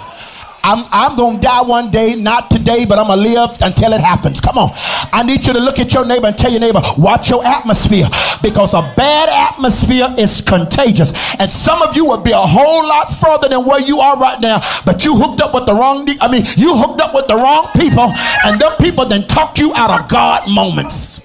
I'm, 0.62 0.84
I'm 0.92 1.16
going 1.16 1.36
to 1.36 1.42
die 1.42 1.62
one 1.62 1.90
day, 1.90 2.14
not 2.14 2.50
today, 2.50 2.84
but 2.84 2.98
I'm 2.98 3.06
going 3.06 3.22
to 3.22 3.28
live 3.28 3.58
until 3.62 3.92
it 3.92 4.00
happens. 4.00 4.40
Come 4.40 4.58
on. 4.58 4.70
I 5.12 5.22
need 5.22 5.46
you 5.46 5.52
to 5.52 5.60
look 5.60 5.78
at 5.78 5.92
your 5.94 6.04
neighbor 6.04 6.26
and 6.26 6.36
tell 6.36 6.50
your 6.50 6.60
neighbor, 6.60 6.80
watch 6.96 7.30
your 7.30 7.44
atmosphere 7.44 8.08
because 8.42 8.74
a 8.74 8.82
bad 8.96 9.28
atmosphere 9.52 10.14
is 10.18 10.40
contagious. 10.40 11.12
And 11.38 11.50
some 11.50 11.82
of 11.82 11.96
you 11.96 12.04
would 12.06 12.24
be 12.24 12.32
a 12.32 12.36
whole 12.36 12.86
lot 12.86 13.06
further 13.06 13.48
than 13.48 13.64
where 13.64 13.80
you 13.80 14.00
are 14.00 14.18
right 14.18 14.40
now, 14.40 14.60
but 14.84 15.04
you 15.04 15.16
hooked 15.16 15.40
up 15.40 15.54
with 15.54 15.66
the 15.66 15.74
wrong, 15.74 16.08
I 16.20 16.30
mean, 16.30 16.44
you 16.56 16.76
hooked 16.76 17.00
up 17.00 17.14
with 17.14 17.26
the 17.26 17.36
wrong 17.36 17.68
people, 17.74 18.12
and 18.44 18.60
them 18.60 18.72
people 18.78 19.06
then 19.06 19.26
talk 19.26 19.58
you 19.58 19.72
out 19.74 19.90
of 20.00 20.08
God 20.08 20.50
moments. 20.50 21.20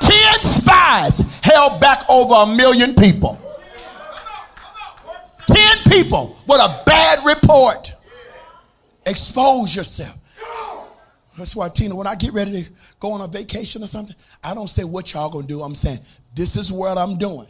Ten 0.00 0.42
spies 0.42 1.20
held 1.42 1.80
back 1.80 2.02
over 2.08 2.34
a 2.34 2.46
million 2.46 2.94
people. 2.94 3.40
10 5.46 5.84
people 5.88 6.36
with 6.46 6.60
a 6.60 6.82
bad 6.86 7.24
report. 7.24 7.94
Expose 9.06 9.74
yourself. 9.74 10.16
That's 11.36 11.56
why, 11.56 11.68
Tina, 11.68 11.96
when 11.96 12.06
I 12.06 12.14
get 12.14 12.32
ready 12.32 12.64
to 12.64 12.70
go 13.00 13.12
on 13.12 13.20
a 13.20 13.26
vacation 13.26 13.82
or 13.82 13.86
something, 13.86 14.14
I 14.42 14.54
don't 14.54 14.68
say 14.68 14.84
what 14.84 15.12
y'all 15.12 15.30
gonna 15.30 15.46
do. 15.46 15.62
I'm 15.62 15.74
saying, 15.74 15.98
this 16.34 16.56
is 16.56 16.70
what 16.70 16.96
I'm 16.96 17.18
doing. 17.18 17.48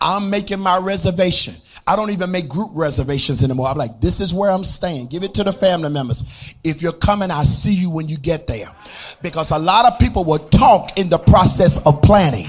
I'm 0.00 0.30
making 0.30 0.60
my 0.60 0.78
reservation. 0.78 1.54
I 1.86 1.96
don't 1.96 2.10
even 2.10 2.30
make 2.30 2.48
group 2.48 2.70
reservations 2.74 3.42
anymore. 3.42 3.68
I'm 3.68 3.76
like, 3.76 4.00
this 4.00 4.20
is 4.20 4.34
where 4.34 4.50
I'm 4.50 4.64
staying. 4.64 5.06
Give 5.06 5.22
it 5.22 5.34
to 5.34 5.44
the 5.44 5.52
family 5.52 5.90
members. 5.90 6.22
If 6.62 6.82
you're 6.82 6.92
coming, 6.92 7.30
I 7.30 7.44
see 7.44 7.74
you 7.74 7.90
when 7.90 8.08
you 8.08 8.18
get 8.18 8.46
there. 8.46 8.70
Because 9.22 9.50
a 9.50 9.58
lot 9.58 9.90
of 9.90 9.98
people 9.98 10.24
will 10.24 10.38
talk 10.38 10.98
in 10.98 11.08
the 11.08 11.18
process 11.18 11.84
of 11.86 12.02
planning. 12.02 12.46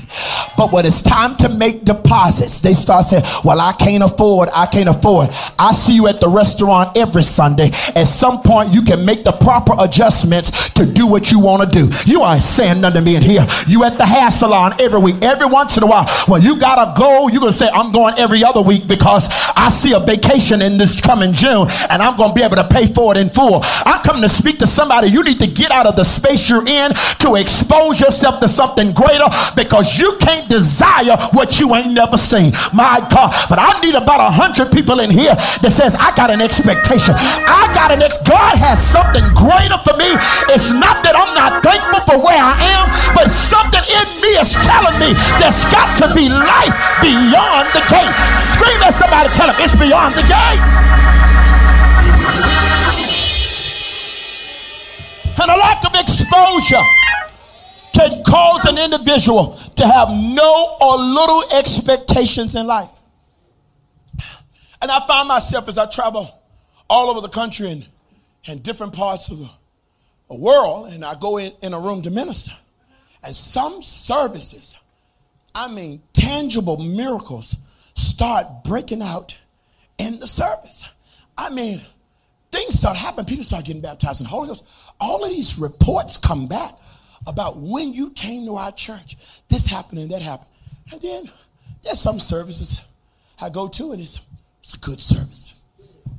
But 0.57 0.71
when 0.73 0.85
it's 0.85 1.01
time 1.01 1.37
to 1.37 1.49
make 1.49 1.85
deposits, 1.85 2.59
they 2.59 2.73
start 2.73 3.05
saying, 3.05 3.23
well, 3.45 3.61
I 3.61 3.71
can't 3.73 4.03
afford, 4.03 4.49
I 4.53 4.65
can't 4.65 4.89
afford. 4.89 5.29
I 5.57 5.71
see 5.71 5.95
you 5.95 6.07
at 6.07 6.19
the 6.19 6.27
restaurant 6.27 6.97
every 6.97 7.23
Sunday. 7.23 7.69
At 7.95 8.05
some 8.05 8.41
point, 8.41 8.73
you 8.73 8.81
can 8.81 9.05
make 9.05 9.23
the 9.23 9.31
proper 9.31 9.73
adjustments 9.79 10.69
to 10.71 10.85
do 10.85 11.07
what 11.07 11.31
you 11.31 11.39
want 11.39 11.63
to 11.63 11.69
do. 11.69 11.89
You 12.05 12.25
ain't 12.25 12.41
saying 12.41 12.81
nothing 12.81 13.05
to 13.05 13.09
me 13.09 13.15
in 13.15 13.23
here. 13.23 13.45
You 13.67 13.85
at 13.85 13.97
the 13.97 14.05
hair 14.05 14.31
salon 14.31 14.73
every 14.79 14.99
week. 14.99 15.15
Every 15.21 15.47
once 15.47 15.77
in 15.77 15.83
a 15.83 15.87
while, 15.87 16.07
when 16.27 16.41
you 16.41 16.59
got 16.59 16.83
to 16.83 16.99
go, 16.99 17.29
you're 17.29 17.39
going 17.39 17.53
to 17.53 17.57
say, 17.57 17.69
I'm 17.69 17.91
going 17.91 18.15
every 18.17 18.43
other 18.43 18.61
week 18.61 18.87
because 18.87 19.28
I 19.55 19.69
see 19.69 19.93
a 19.93 19.99
vacation 19.99 20.61
in 20.61 20.77
this 20.77 20.99
coming 20.99 21.33
June 21.33 21.67
and 21.89 22.01
I'm 22.01 22.15
going 22.15 22.31
to 22.31 22.35
be 22.35 22.43
able 22.43 22.57
to 22.57 22.67
pay 22.67 22.87
for 22.87 23.15
it 23.15 23.17
in 23.19 23.29
full. 23.29 23.61
I 23.63 24.01
come 24.03 24.21
to 24.21 24.29
speak 24.29 24.59
to 24.59 24.67
somebody. 24.67 25.07
You 25.07 25.23
need 25.23 25.39
to 25.39 25.47
get 25.47 25.71
out 25.71 25.85
of 25.85 25.95
the 25.95 26.03
space 26.03 26.49
you're 26.49 26.65
in 26.65 26.91
to 27.19 27.35
expose 27.35 27.99
yourself 27.99 28.39
to 28.39 28.47
something 28.49 28.93
greater 28.93 29.27
because 29.55 29.97
you 29.99 30.17
can't 30.19 30.49
desire 30.49 31.17
what 31.33 31.59
you 31.59 31.75
ain't 31.75 31.93
never 31.93 32.17
seen. 32.17 32.53
My 32.73 33.05
God. 33.11 33.33
But 33.49 33.59
I 33.59 33.79
need 33.81 33.95
about 33.95 34.19
a 34.19 34.31
hundred 34.31 34.71
people 34.71 34.99
in 34.99 35.09
here 35.09 35.35
that 35.35 35.71
says, 35.71 35.95
I 35.95 36.15
got 36.15 36.31
an 36.31 36.41
expectation. 36.41 37.13
I 37.17 37.69
got 37.75 37.91
an 37.91 38.01
ex. 38.01 38.17
God 38.23 38.55
has 38.57 38.79
something 38.79 39.25
greater 39.35 39.79
for 39.83 39.95
me. 39.97 40.09
It's 40.53 40.71
not 40.71 41.03
that 41.03 41.15
I'm 41.15 41.33
not 41.35 41.59
thankful 41.63 42.01
for 42.07 42.17
where 42.21 42.39
I 42.39 42.55
am, 42.79 42.85
but 43.11 43.29
something 43.29 43.83
in 43.83 44.07
me 44.23 44.31
is 44.39 44.53
telling 44.63 44.95
me 45.01 45.11
there's 45.41 45.59
got 45.73 45.97
to 46.05 46.07
be 46.15 46.29
life 46.29 46.75
beyond 47.03 47.67
the 47.75 47.83
gate. 47.89 48.13
Scream 48.37 48.79
at 48.85 48.95
somebody 48.95 49.08
to 49.09 49.33
tell 49.35 49.49
him 49.49 49.55
it's 49.59 49.75
beyond 49.75 50.15
the 50.15 50.23
gate. 50.23 50.63
And 55.41 55.49
a 55.49 55.55
lack 55.55 55.85
of 55.85 55.95
exposure 55.95 56.83
can 57.93 58.23
cause 58.23 58.65
an 58.65 58.77
individual 58.77 59.53
to 59.75 59.87
have 59.87 60.09
no 60.09 60.77
or 60.81 60.97
little 60.97 61.43
expectations 61.57 62.55
in 62.55 62.67
life. 62.67 62.89
And 64.81 64.89
I 64.91 65.05
find 65.07 65.27
myself 65.27 65.67
as 65.67 65.77
I 65.77 65.89
travel 65.89 66.29
all 66.89 67.09
over 67.09 67.21
the 67.21 67.29
country 67.29 67.69
and, 67.69 67.87
and 68.47 68.63
different 68.63 68.93
parts 68.93 69.29
of 69.29 69.39
the, 69.39 69.49
the 70.29 70.35
world, 70.35 70.87
and 70.93 71.03
I 71.03 71.15
go 71.19 71.37
in, 71.37 71.51
in 71.61 71.73
a 71.73 71.79
room 71.79 72.01
to 72.03 72.11
minister. 72.11 72.53
And 73.23 73.35
some 73.35 73.81
services, 73.81 74.75
I 75.53 75.67
mean, 75.69 76.01
tangible 76.13 76.77
miracles 76.77 77.57
start 77.99 78.63
breaking 78.63 79.01
out 79.01 79.37
in 79.97 80.19
the 80.19 80.27
service. 80.27 80.87
I 81.37 81.49
mean, 81.49 81.81
things 82.51 82.79
start 82.79 82.97
happening. 82.97 83.25
People 83.25 83.43
start 83.43 83.65
getting 83.65 83.81
baptized 83.81 84.21
in 84.21 84.25
the 84.25 84.29
Holy 84.29 84.47
Ghost. 84.47 84.65
All 84.99 85.23
of 85.23 85.29
these 85.29 85.59
reports 85.59 86.17
come 86.17 86.47
back 86.47 86.73
about 87.27 87.57
when 87.57 87.93
you 87.93 88.11
came 88.11 88.45
to 88.45 88.55
our 88.55 88.71
church. 88.71 89.17
This 89.49 89.67
happened 89.67 89.99
and 89.99 90.11
that 90.11 90.21
happened. 90.21 90.49
And 90.91 91.01
then 91.01 91.23
there's 91.83 91.99
some 91.99 92.19
services 92.19 92.81
I 93.41 93.49
go 93.49 93.67
to 93.67 93.91
and 93.91 94.01
it's, 94.01 94.19
it's 94.61 94.73
a 94.73 94.79
good 94.79 94.99
service. 94.99 95.59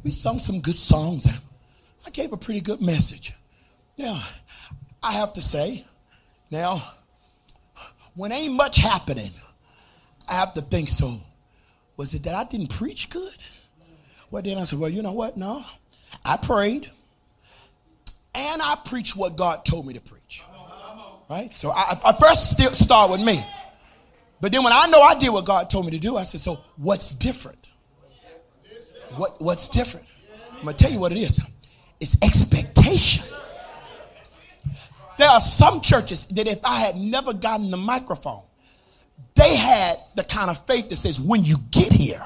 We 0.05 0.11
sung 0.11 0.39
some 0.39 0.61
good 0.61 0.77
songs 0.77 1.27
I 2.07 2.11
gave 2.11 2.33
a 2.33 2.37
pretty 2.37 2.61
good 2.61 2.81
message. 2.81 3.35
Now, 3.99 4.19
I 5.03 5.13
have 5.13 5.33
to 5.35 5.43
say, 5.43 5.85
now, 6.51 6.83
when 8.15 8.33
ain't 8.33 8.55
much 8.55 8.77
happening, 8.77 9.31
I 10.29 10.35
have 10.35 10.55
to 10.55 10.61
think 10.61 10.89
so 10.89 11.19
was 12.01 12.15
it 12.15 12.23
that 12.23 12.35
I 12.35 12.45
didn't 12.45 12.71
preach 12.71 13.11
good? 13.11 13.37
Well, 14.31 14.41
then 14.41 14.57
I 14.57 14.63
said, 14.63 14.79
well, 14.79 14.89
you 14.89 15.03
know 15.03 15.13
what? 15.13 15.37
No, 15.37 15.63
I 16.25 16.39
prayed 16.39 16.91
and 18.35 18.63
I 18.63 18.79
preached 18.87 19.19
what 19.19 19.37
God 19.37 19.67
told 19.67 19.87
me 19.87 19.93
to 19.93 20.01
preach. 20.01 20.43
Right? 21.29 21.53
So 21.53 21.71
I, 21.71 22.01
I 22.03 22.15
first 22.19 22.53
still 22.53 22.71
start 22.71 23.11
with 23.11 23.21
me. 23.21 23.45
But 24.41 24.51
then 24.51 24.65
when 24.65 24.73
I 24.73 24.87
know 24.87 25.03
I 25.03 25.19
did 25.19 25.29
what 25.29 25.45
God 25.45 25.69
told 25.69 25.85
me 25.85 25.91
to 25.91 25.99
do, 25.99 26.17
I 26.17 26.23
said, 26.23 26.41
so 26.41 26.61
what's 26.79 27.13
different? 27.13 27.69
What, 29.19 29.39
what's 29.39 29.69
different? 29.69 30.07
I'm 30.57 30.63
going 30.63 30.77
to 30.77 30.83
tell 30.83 30.91
you 30.91 31.01
what 31.01 31.13
it 31.13 31.19
is. 31.19 31.39
It's 32.01 32.17
expectation. 32.23 33.27
There 35.19 35.29
are 35.29 35.41
some 35.41 35.83
churches 35.83 36.25
that 36.29 36.47
if 36.47 36.65
I 36.65 36.81
had 36.81 36.97
never 36.97 37.35
gotten 37.35 37.71
the 37.71 37.77
microphone, 37.77 38.41
they 39.35 39.57
had 39.57 39.97
the 40.17 40.25
kind 40.25 40.51
of 40.51 40.65
faith 40.67 40.89
that 40.89 40.97
says 40.97 41.21
when 41.21 41.45
you 41.45 41.57
get 41.71 41.93
here, 41.93 42.23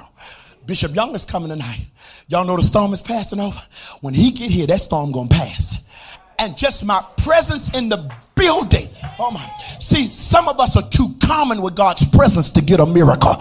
Bishop 0.66 0.94
Younger 0.94 1.16
is 1.16 1.24
coming 1.24 1.50
tonight. 1.50 1.86
Y'all 2.28 2.44
know 2.44 2.56
the 2.56 2.62
storm 2.62 2.92
is 2.92 3.02
passing 3.02 3.40
over. 3.40 3.60
When 4.00 4.14
he 4.14 4.30
get 4.30 4.50
here, 4.50 4.66
that 4.66 4.80
storm 4.80 5.12
gonna 5.12 5.28
pass. 5.28 5.88
And 6.38 6.56
just 6.56 6.84
my 6.84 7.02
presence 7.18 7.76
in 7.76 7.88
the 7.88 8.12
building. 8.44 8.88
Oh 9.18 9.30
my. 9.30 9.40
See, 9.80 10.08
some 10.08 10.48
of 10.48 10.60
us 10.60 10.76
are 10.76 10.86
too 10.90 11.14
common 11.22 11.62
with 11.62 11.74
God's 11.74 12.06
presence 12.08 12.50
to 12.52 12.60
get 12.60 12.78
a 12.78 12.84
miracle. 12.84 13.36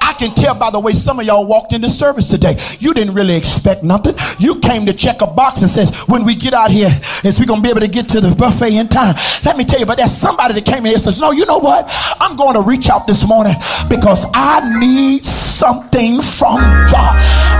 I 0.00 0.14
can 0.18 0.34
tell 0.34 0.54
by 0.54 0.70
the 0.70 0.80
way 0.80 0.92
some 0.92 1.20
of 1.20 1.26
y'all 1.26 1.46
walked 1.46 1.74
into 1.74 1.90
service 1.90 2.28
today. 2.28 2.56
You 2.78 2.94
didn't 2.94 3.14
really 3.14 3.36
expect 3.36 3.82
nothing. 3.82 4.14
You 4.38 4.60
came 4.60 4.86
to 4.86 4.94
check 4.94 5.20
a 5.20 5.26
box 5.26 5.60
and 5.60 5.68
says, 5.68 6.04
when 6.06 6.24
we 6.24 6.34
get 6.34 6.54
out 6.54 6.70
here, 6.70 6.88
is 7.22 7.38
we 7.38 7.44
gonna 7.44 7.60
be 7.60 7.68
able 7.68 7.80
to 7.80 7.88
get 7.88 8.08
to 8.10 8.20
the 8.20 8.34
buffet 8.34 8.74
in 8.74 8.88
time? 8.88 9.14
Let 9.44 9.58
me 9.58 9.64
tell 9.64 9.78
you, 9.78 9.84
but 9.84 9.98
there's 9.98 10.16
somebody 10.16 10.54
that 10.54 10.64
came 10.64 10.78
in 10.78 10.86
here 10.86 10.94
and 10.94 11.02
says, 11.02 11.20
no, 11.20 11.32
you 11.32 11.44
know 11.44 11.58
what? 11.58 11.84
I'm 12.18 12.36
going 12.36 12.54
to 12.54 12.62
reach 12.62 12.88
out 12.88 13.06
this 13.06 13.26
morning 13.26 13.54
because 13.90 14.24
I 14.32 14.78
need 14.78 15.26
something 15.26 16.22
from 16.22 16.60
God. 16.88 17.16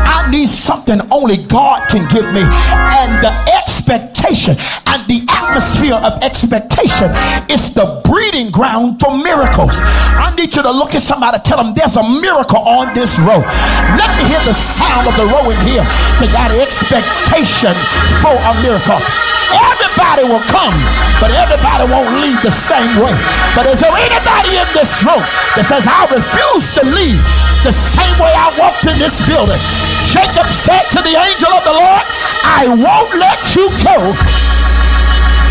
I 0.08 0.28
need 0.30 0.48
something 0.48 1.00
only 1.10 1.36
God 1.36 1.88
can 1.88 2.08
give 2.08 2.24
me. 2.32 2.40
And 2.40 3.22
the 3.22 3.32
expectation 3.86 4.58
and 4.90 5.00
the 5.06 5.22
atmosphere 5.30 5.94
of 5.94 6.18
expectation 6.22 7.06
is 7.46 7.70
the 7.70 7.86
breeding 8.02 8.50
ground 8.50 8.98
for 8.98 9.14
miracles. 9.14 9.78
I 9.78 10.34
need 10.34 10.50
you 10.54 10.62
to 10.62 10.74
look 10.74 10.94
at 10.98 11.02
somebody, 11.06 11.38
tell 11.46 11.62
them 11.62 11.70
there's 11.74 11.94
a 11.94 12.02
miracle 12.02 12.58
on 12.66 12.90
this 12.94 13.14
road. 13.22 13.46
Let 13.94 14.10
me 14.18 14.26
hear 14.26 14.42
the 14.42 14.58
sound 14.58 15.06
of 15.06 15.14
the 15.14 15.30
road 15.30 15.54
in 15.54 15.60
here. 15.62 15.86
They 16.18 16.26
got 16.34 16.50
expectation 16.50 17.74
for 18.18 18.34
a 18.34 18.52
miracle. 18.58 18.98
Everybody 19.54 20.26
will 20.26 20.42
come, 20.50 20.74
but 21.22 21.30
everybody 21.30 21.86
won't 21.86 22.10
leave 22.18 22.42
the 22.42 22.50
same 22.50 22.90
way. 22.98 23.14
But 23.54 23.70
is 23.70 23.78
there 23.78 23.94
anybody 23.94 24.58
in 24.58 24.66
this 24.74 24.98
room 25.06 25.22
that 25.54 25.62
says, 25.62 25.86
I 25.86 26.10
refuse 26.10 26.74
to 26.74 26.82
leave 26.90 27.22
the 27.62 27.72
same 27.72 28.14
way 28.18 28.32
I 28.34 28.52
walked 28.58 28.84
in 28.86 28.98
this 28.98 29.20
building? 29.26 29.60
Jacob 30.10 30.46
said 30.52 30.84
to 30.96 31.00
the 31.02 31.14
angel 31.16 31.52
of 31.52 31.64
the 31.64 31.72
Lord, 31.72 32.04
I 32.44 32.66
won't 32.68 33.12
let 33.16 33.40
you 33.54 33.68
go 33.84 34.16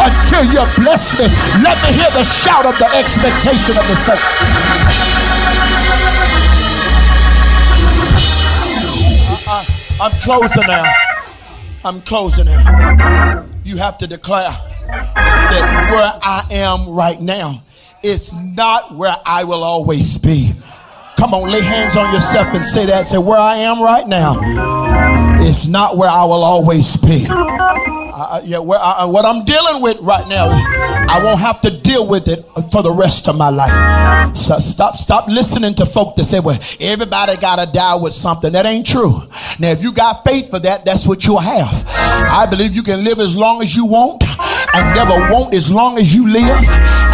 until 0.02 0.44
you 0.46 0.64
bless 0.76 1.14
me. 1.20 1.28
Let 1.64 1.78
me 1.84 1.94
hear 1.94 2.12
the 2.12 2.24
shout 2.24 2.66
of 2.66 2.78
the 2.78 2.90
expectation 2.96 3.78
of 3.78 3.86
the 3.88 3.96
saint. 3.96 4.20
Uh-uh. 9.48 9.66
I'm 10.02 10.12
closing 10.22 10.68
now. 10.68 10.94
I'm 11.84 12.02
closing 12.02 12.46
now. 12.46 13.46
You 13.64 13.78
have 13.78 13.98
to 14.00 14.08
declare 14.08 14.50
that 14.88 15.90
where 15.92 16.12
I 16.22 16.48
am 16.52 16.90
right 16.90 17.20
now 17.22 17.64
is 18.04 18.36
not 18.36 18.96
where 18.96 19.16
I 19.26 19.44
will 19.44 19.64
always 19.64 20.18
be. 20.18 20.52
Come 21.18 21.34
on, 21.34 21.50
lay 21.50 21.62
hands 21.62 21.96
on 21.96 22.14
yourself 22.14 22.54
and 22.54 22.66
say 22.66 22.86
that. 22.88 23.06
Say, 23.06 23.18
where 23.18 23.40
I 23.40 23.56
am 23.58 23.82
right 23.82 24.08
now 24.08 25.40
is 25.42 25.68
not 25.68 25.98
where 25.98 26.10
I 26.10 26.24
will 26.26 26.44
always 26.44 26.96
be. 26.98 27.26
Uh, 28.18 28.42
yeah, 28.46 28.60
where 28.60 28.80
I, 28.80 29.06
what 29.06 29.26
I'm 29.26 29.44
dealing 29.44 29.82
with 29.82 30.00
right 30.00 30.28
now, 30.28 30.48
I 30.50 31.22
won't 31.24 31.40
have 31.40 31.60
to 31.62 31.70
deal 31.70 32.08
with 32.08 32.28
it 32.28 32.46
for 32.72 32.82
the 32.82 32.92
rest 32.92 33.28
of 33.28 33.38
my 33.38 33.50
life. 33.50 34.36
So 34.38 34.58
stop, 34.58 34.96
stop 34.96 35.28
listening 35.28 35.74
to 35.76 35.86
folk 35.86 36.16
that 36.16 36.24
say, 36.24 36.40
"Well, 36.40 36.58
everybody 36.80 37.36
gotta 37.38 37.70
die 37.70 37.96
with 37.96 38.14
something." 38.14 38.54
That 38.54 38.66
ain't 38.66 38.86
true. 38.86 39.20
Now, 39.60 39.72
if 39.72 39.84
you 39.84 39.92
got 39.92 40.24
faith 40.24 40.50
for 40.50 40.60
that, 40.60 40.86
that's 40.86 41.06
what 41.06 41.26
you'll 41.26 41.40
have. 41.40 41.84
I 41.88 42.48
believe 42.50 42.74
you 42.74 42.84
can 42.84 43.04
live 43.04 43.20
as 43.20 43.36
long 43.36 43.62
as 43.62 43.76
you 43.76 43.86
want 43.86 44.24
and 44.74 44.96
never 44.96 45.32
want 45.34 45.54
as 45.54 45.70
long 45.70 45.98
as 46.00 46.14
you 46.14 46.28
live. 46.30 46.64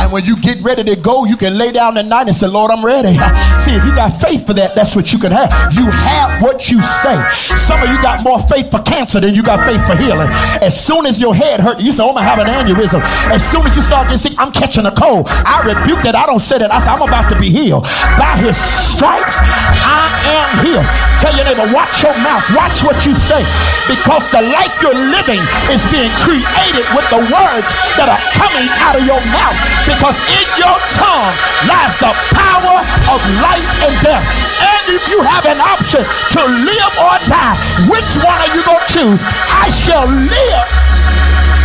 And 0.01 0.11
when 0.11 0.25
you 0.25 0.35
get 0.41 0.61
ready 0.61 0.83
to 0.83 0.95
go, 0.95 1.25
you 1.25 1.37
can 1.37 1.57
lay 1.57 1.71
down 1.71 1.95
at 1.97 2.05
night 2.07 2.25
and 2.25 2.35
say, 2.35 2.47
"Lord, 2.47 2.71
I'm 2.71 2.83
ready." 2.83 3.13
See, 3.63 3.77
if 3.77 3.85
you 3.85 3.93
got 3.93 4.09
faith 4.17 4.47
for 4.47 4.53
that, 4.57 4.73
that's 4.73 4.95
what 4.95 5.13
you 5.13 5.19
can 5.19 5.31
have. 5.31 5.53
You 5.77 5.85
have 5.85 6.41
what 6.41 6.71
you 6.73 6.81
say. 6.81 7.17
Some 7.53 7.77
of 7.81 7.89
you 7.89 8.01
got 8.01 8.23
more 8.23 8.41
faith 8.49 8.71
for 8.71 8.81
cancer 8.81 9.19
than 9.21 9.35
you 9.35 9.43
got 9.43 9.61
faith 9.61 9.85
for 9.85 9.95
healing. 9.95 10.27
As 10.65 10.73
soon 10.73 11.05
as 11.05 11.21
your 11.21 11.35
head 11.35 11.61
hurt, 11.61 11.79
you 11.79 11.91
say, 11.93 12.01
I'm 12.01 12.15
gonna 12.17 12.25
have 12.25 12.39
an 12.41 12.49
aneurysm. 12.49 12.99
As 13.29 13.45
soon 13.45 13.67
as 13.67 13.75
you 13.75 13.83
start 13.83 14.07
getting 14.09 14.17
sick, 14.17 14.33
I'm 14.41 14.51
catching 14.51 14.87
a 14.87 14.91
cold. 14.91 15.27
I 15.29 15.61
rebuke 15.61 16.01
that. 16.01 16.15
I 16.15 16.25
don't 16.25 16.41
say 16.41 16.57
that. 16.57 16.73
I 16.73 16.81
say, 16.81 16.89
I'm 16.89 17.05
about 17.05 17.29
to 17.29 17.37
be 17.37 17.53
healed. 17.53 17.83
By 18.17 18.41
his 18.41 18.57
stripes, 18.57 19.37
I 19.85 20.09
am 20.33 20.49
healed. 20.65 20.89
Tell 21.21 21.37
your 21.37 21.45
neighbor, 21.45 21.69
watch 21.69 22.01
your 22.01 22.17
mouth, 22.25 22.41
watch 22.57 22.81
what 22.81 22.97
you 23.05 23.13
say. 23.13 23.45
Because 23.85 24.25
the 24.33 24.41
life 24.41 24.73
you're 24.81 24.97
living 24.97 25.37
is 25.69 25.85
being 25.93 26.09
created 26.25 26.85
with 26.97 27.05
the 27.13 27.21
words 27.29 27.69
that 28.01 28.09
are 28.09 28.21
coming 28.33 28.65
out 28.81 28.97
of 28.97 29.05
your 29.05 29.21
mouth. 29.29 29.53
Because 29.91 30.15
in 30.31 30.47
your 30.55 30.77
tongue 30.95 31.35
lies 31.67 31.99
the 31.99 32.15
power 32.31 32.79
of 33.11 33.19
life 33.43 33.69
and 33.83 33.93
death. 33.99 34.23
And 34.63 34.95
if 34.95 35.03
you 35.11 35.19
have 35.21 35.45
an 35.45 35.59
option 35.59 36.07
to 36.31 36.41
live 36.47 36.93
or 36.95 37.19
die, 37.27 37.59
which 37.91 38.15
one 38.23 38.39
are 38.39 38.55
you 38.55 38.63
going 38.63 38.79
to 38.79 38.87
choose? 38.87 39.21
I 39.51 39.67
shall 39.67 40.07
live 40.07 40.91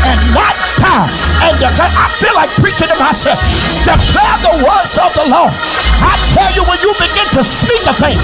and 0.05 0.19
not 0.37 0.55
die. 0.77 1.09
And 1.47 1.55
declare, 1.57 1.93
I 1.93 2.07
feel 2.19 2.35
like 2.37 2.51
preaching 2.61 2.89
to 2.91 2.99
myself. 2.99 3.39
Declare 3.87 4.37
the 4.45 4.55
words 4.65 4.95
of 4.99 5.11
the 5.17 5.27
Lord. 5.31 5.55
I 6.03 6.13
tell 6.37 6.51
you, 6.53 6.63
when 6.69 6.81
you 6.85 6.93
begin 7.01 7.29
to 7.39 7.43
speak 7.45 7.81
a 7.89 7.95
thing, 7.97 8.19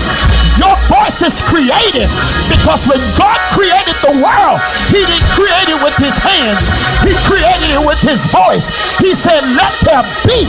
your 0.60 0.76
voice 0.92 1.24
is 1.24 1.40
creative. 1.48 2.10
Because 2.50 2.84
when 2.84 3.00
God 3.16 3.40
created 3.56 3.96
the 4.04 4.14
world, 4.20 4.60
He 4.92 5.00
didn't 5.00 5.28
create 5.32 5.68
it 5.72 5.80
with 5.80 5.96
His 5.96 6.16
hands, 6.20 6.64
He 7.00 7.16
created 7.24 7.80
it 7.80 7.82
with 7.84 8.00
His 8.04 8.20
voice. 8.28 8.68
He 9.00 9.16
said, 9.16 9.40
Let 9.56 9.72
there 9.86 10.04
be. 10.28 10.44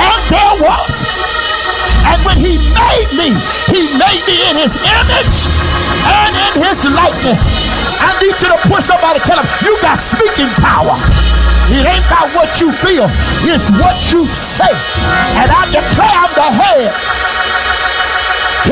And 0.00 0.20
there 0.32 0.56
was. 0.64 0.92
And 2.06 2.24
when 2.24 2.38
he 2.38 2.56
made 2.74 3.10
me, 3.12 3.30
he 3.68 3.86
made 3.98 4.22
me 4.26 4.36
in 4.48 4.56
his 4.56 4.74
image 4.82 5.69
and 6.06 6.32
in 6.56 6.62
his 6.64 6.84
likeness. 6.88 7.42
I 8.00 8.10
need 8.24 8.36
you 8.40 8.48
to 8.48 8.60
push 8.68 8.84
somebody, 8.88 9.20
tell 9.20 9.36
them, 9.36 9.48
you 9.60 9.76
got 9.82 9.98
speaking 10.00 10.48
power. 10.60 10.96
It 11.70 11.86
ain't 11.86 12.02
about 12.08 12.34
what 12.34 12.60
you 12.60 12.72
feel, 12.72 13.06
it's 13.46 13.70
what 13.78 13.94
you 14.10 14.26
say. 14.26 14.72
And 15.38 15.48
I 15.52 15.62
declare 15.70 16.10
I'm 16.10 16.32
the 16.34 16.48
head 16.50 16.92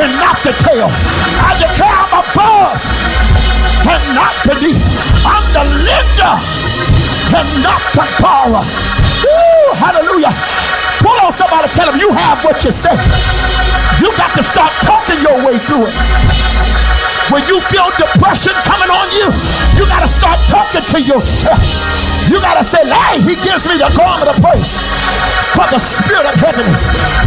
and 0.00 0.12
not 0.18 0.36
the 0.42 0.52
tail. 0.64 0.88
I 1.42 1.54
declare 1.58 1.94
I'm 1.94 2.12
above 2.18 2.74
and 3.86 4.02
not 4.14 4.34
beneath. 4.44 4.82
I'm 5.24 5.44
the 5.54 5.64
lender 5.86 6.34
and 7.38 7.48
not 7.62 7.82
the 7.94 8.04
borrower. 8.20 8.64
Woo, 8.64 9.74
hallelujah. 9.78 10.34
Pull 10.98 11.18
on 11.22 11.32
somebody, 11.32 11.68
tell 11.68 11.90
them 11.90 12.00
you 12.00 12.10
have 12.12 12.42
what 12.44 12.62
you 12.64 12.70
say. 12.70 12.94
You 14.02 14.10
got 14.16 14.34
to 14.36 14.42
start 14.42 14.72
talking 14.82 15.20
your 15.22 15.38
way 15.46 15.58
through 15.58 15.86
it. 15.86 16.77
When 17.28 17.44
you 17.44 17.60
feel 17.68 17.84
depression 18.00 18.56
coming 18.64 18.88
on 18.88 19.04
you, 19.12 19.28
you 19.76 19.84
got 19.84 20.00
to 20.00 20.08
start 20.08 20.40
talking 20.48 20.80
to 20.80 20.98
yourself. 21.00 21.60
You 22.24 22.40
got 22.40 22.56
to 22.56 22.64
say, 22.64 22.80
hey, 22.88 23.20
he 23.20 23.36
gives 23.44 23.68
me 23.68 23.76
the 23.76 23.92
garment 23.92 24.32
of 24.32 24.40
praise 24.40 24.72
for 25.52 25.68
the 25.68 25.76
spirit 25.76 26.24
of 26.24 26.32
heaviness. 26.40 26.80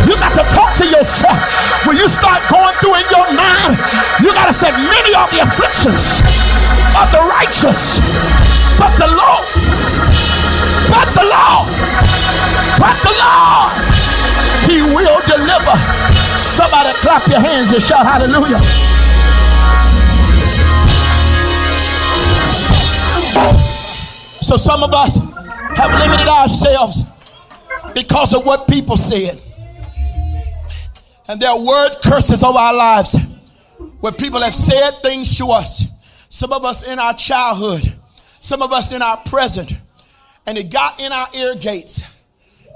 You 0.09 0.17
got 0.17 0.33
to 0.33 0.45
talk 0.57 0.73
to 0.81 0.85
yourself. 0.89 1.37
When 1.85 1.97
you 1.97 2.09
start 2.09 2.41
going 2.49 2.73
through 2.81 2.97
in 2.97 3.05
your 3.13 3.29
mind, 3.37 3.77
you 4.25 4.33
got 4.33 4.49
to 4.49 4.55
say, 4.57 4.73
many 4.73 5.13
are 5.13 5.29
the 5.29 5.45
afflictions 5.45 6.25
of 6.97 7.05
the 7.13 7.21
righteous, 7.21 8.01
but 8.81 8.89
the 8.97 9.05
Lord, 9.05 9.45
but 10.89 11.07
the 11.13 11.25
Lord, 11.29 11.69
but 12.81 12.97
the 13.05 13.13
Lord, 13.21 13.69
he 14.65 14.81
will 14.81 15.21
deliver. 15.29 15.77
Somebody 16.41 16.89
clap 17.05 17.21
your 17.29 17.39
hands 17.39 17.69
and 17.69 17.81
shout 17.81 18.01
hallelujah. 18.01 18.61
So 24.41 24.57
some 24.57 24.83
of 24.83 24.93
us 24.93 25.17
have 25.77 25.91
limited 25.99 26.27
ourselves 26.27 27.03
because 27.93 28.33
of 28.33 28.45
what 28.45 28.67
people 28.67 28.97
said. 28.97 29.41
And 31.27 31.39
there 31.39 31.49
are 31.49 31.59
word 31.59 31.97
curses 32.03 32.43
over 32.43 32.57
our 32.57 32.73
lives 32.73 33.15
where 33.99 34.11
people 34.11 34.41
have 34.41 34.53
said 34.53 34.91
things 35.01 35.37
to 35.37 35.47
us. 35.51 35.85
Some 36.29 36.51
of 36.53 36.65
us 36.65 36.83
in 36.83 36.99
our 36.99 37.13
childhood, 37.13 37.93
some 38.41 38.61
of 38.61 38.73
us 38.73 38.91
in 38.91 39.01
our 39.01 39.17
present, 39.17 39.73
and 40.47 40.57
it 40.57 40.71
got 40.71 40.99
in 40.99 41.11
our 41.11 41.27
ear 41.35 41.55
gates. 41.55 42.01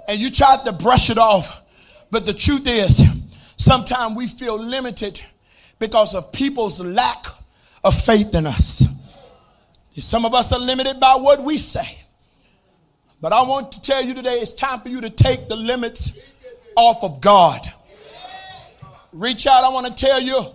And 0.08 0.20
you 0.20 0.30
tried 0.30 0.66
to 0.66 0.72
brush 0.72 1.10
it 1.10 1.18
off. 1.18 1.62
But 2.12 2.26
the 2.26 2.34
truth 2.34 2.68
is, 2.68 3.02
sometimes 3.58 4.16
we 4.16 4.28
feel 4.28 4.62
limited 4.62 5.22
because 5.80 6.14
of 6.14 6.32
people's 6.32 6.80
lack 6.80 7.26
of 7.84 8.00
faith 8.00 8.36
in 8.36 8.46
us. 8.46 8.84
Some 9.98 10.26
of 10.26 10.34
us 10.34 10.52
are 10.52 10.60
limited 10.60 11.00
by 11.00 11.16
what 11.16 11.42
we 11.42 11.58
say. 11.58 12.00
But 13.22 13.32
I 13.32 13.44
want 13.44 13.72
to 13.74 13.82
tell 13.82 14.04
you 14.04 14.14
today 14.14 14.36
it's 14.36 14.54
time 14.54 14.82
for 14.82 14.90
you 14.90 15.02
to 15.02 15.10
take 15.10 15.48
the 15.48 15.56
limits 15.56 16.12
off 16.76 17.04
of 17.04 17.22
God. 17.22 17.62
Reach 19.14 19.48
out. 19.48 19.64
I 19.64 19.70
want 19.70 19.88
to 19.88 19.94
tell 19.94 20.22
you, 20.22 20.46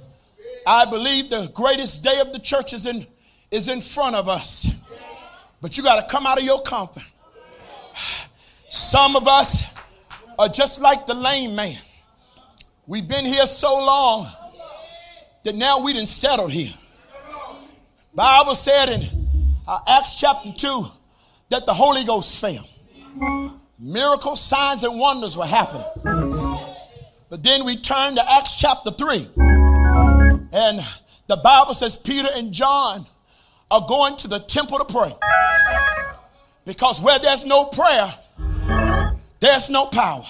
I 0.67 0.85
believe 0.85 1.31
the 1.31 1.51
greatest 1.55 2.05
day 2.05 2.21
of 2.21 2.33
the 2.33 2.39
church 2.39 2.75
is 2.75 2.87
in, 2.87 3.07
is 3.51 3.69
in 3.69 3.81
front 3.81 4.15
of 4.15 4.29
us. 4.29 4.69
But 5.63 5.77
you 5.77 5.83
got 5.83 6.07
to 6.07 6.13
come 6.15 6.27
out 6.27 6.39
of 6.39 6.45
your 6.45 6.61
comfort. 6.63 7.03
Some 8.69 9.17
of 9.17 9.27
us 9.27 9.65
are 10.39 10.49
just 10.49 10.81
like 10.81 11.07
the 11.07 11.15
lame 11.15 11.55
man. 11.55 11.77
We've 12.87 13.09
been 13.09 13.25
here 13.25 13.47
so 13.47 13.85
long 13.85 14.29
that 15.45 15.55
now 15.55 15.81
we 15.81 15.93
didn't 15.95 16.09
settle 16.09 16.49
here. 16.49 16.73
Bible 18.15 18.55
said 18.55 18.91
in 18.91 19.20
uh, 19.71 19.79
Acts 19.87 20.19
chapter 20.19 20.53
2 20.53 20.85
that 21.51 21.65
the 21.65 21.73
Holy 21.73 22.03
Ghost 22.03 22.41
fell. 22.41 22.67
Miracles, 23.79 24.43
signs, 24.43 24.83
and 24.83 24.99
wonders 24.99 25.37
were 25.37 25.47
happening. 25.47 25.87
But 27.29 27.45
then 27.45 27.65
we 27.65 27.77
turn 27.77 28.17
to 28.17 28.33
Acts 28.33 28.59
chapter 28.59 28.91
3. 28.91 29.29
And 30.53 30.81
the 31.29 31.37
Bible 31.43 31.75
says 31.75 31.95
Peter 31.95 32.29
and 32.35 32.53
John 32.53 33.07
are 33.71 33.87
going 33.89 34.17
to 34.17 34.29
the 34.29 34.41
temple 34.41 34.79
to 34.79 34.85
pray. 34.85 35.15
Because 36.65 37.01
where 37.01 37.21
there's 37.21 37.45
no 37.45 37.67
prayer, 37.67 38.13
there's 39.39 39.71
no 39.71 39.87
power. 39.87 40.25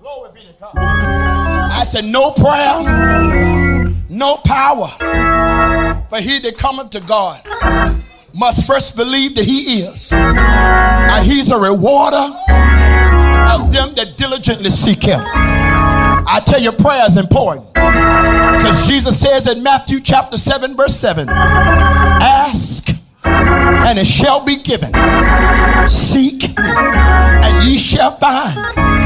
Glory 0.00 0.30
be 0.34 0.40
to 0.42 0.54
God. 0.60 0.72
I 0.76 1.84
said, 1.84 2.04
no 2.04 2.30
prayer, 2.30 4.04
no 4.08 4.36
power. 4.36 5.47
For 6.10 6.20
he 6.20 6.38
that 6.38 6.56
cometh 6.56 6.90
to 6.90 7.00
God 7.00 7.42
must 8.34 8.66
first 8.66 8.96
believe 8.96 9.34
that 9.34 9.44
he 9.44 9.82
is. 9.82 10.12
And 10.12 11.26
he's 11.26 11.50
a 11.50 11.58
rewarder 11.58 12.16
of 13.48 13.72
them 13.72 13.94
that 13.94 14.14
diligently 14.16 14.70
seek 14.70 15.02
him. 15.02 15.20
I 15.22 16.40
tell 16.44 16.60
you, 16.60 16.72
prayer 16.72 17.06
is 17.06 17.16
important. 17.16 17.72
Because 17.74 18.86
Jesus 18.86 19.20
says 19.20 19.46
in 19.46 19.62
Matthew 19.62 20.00
chapter 20.00 20.36
7, 20.36 20.76
verse 20.76 20.96
7 20.96 21.28
Ask 21.28 22.88
and 23.24 23.98
it 23.98 24.06
shall 24.06 24.44
be 24.44 24.56
given. 24.56 24.92
Seek 25.86 26.58
and 26.58 27.64
ye 27.64 27.78
shall 27.78 28.12
find. 28.12 28.97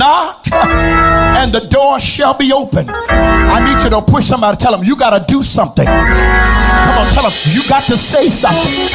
Knock 0.00 0.48
and 0.50 1.52
the 1.52 1.60
door 1.68 2.00
shall 2.00 2.32
be 2.32 2.54
open. 2.54 2.88
I 2.88 3.60
need 3.60 3.84
you 3.84 3.90
to 3.90 4.00
push 4.00 4.24
somebody, 4.24 4.56
tell 4.56 4.72
them 4.72 4.82
you 4.82 4.96
got 4.96 5.12
to 5.12 5.22
do 5.30 5.42
something. 5.42 5.84
Come 5.84 6.96
on, 6.96 7.06
tell 7.12 7.28
them 7.28 7.36
you 7.52 7.60
got 7.68 7.84
to 7.84 7.98
say 7.98 8.30
something. 8.30 8.88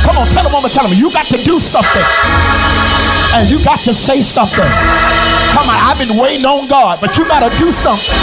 Come 0.00 0.16
on, 0.16 0.26
tell 0.28 0.42
them, 0.42 0.54
I'm 0.56 0.64
tell 0.70 0.88
them 0.88 0.96
you 0.96 1.12
got 1.12 1.26
to 1.26 1.36
do 1.44 1.60
something. 1.60 2.04
And 3.36 3.50
you 3.50 3.62
got 3.62 3.80
to 3.80 3.92
say 3.92 4.22
something. 4.22 4.64
Come 5.52 5.68
on, 5.68 5.76
I've 5.76 5.98
been 5.98 6.16
waiting 6.16 6.46
on 6.46 6.66
God, 6.68 7.02
but 7.02 7.18
you 7.18 7.28
got 7.28 7.44
to 7.44 7.52
do 7.58 7.70
something. 7.70 8.16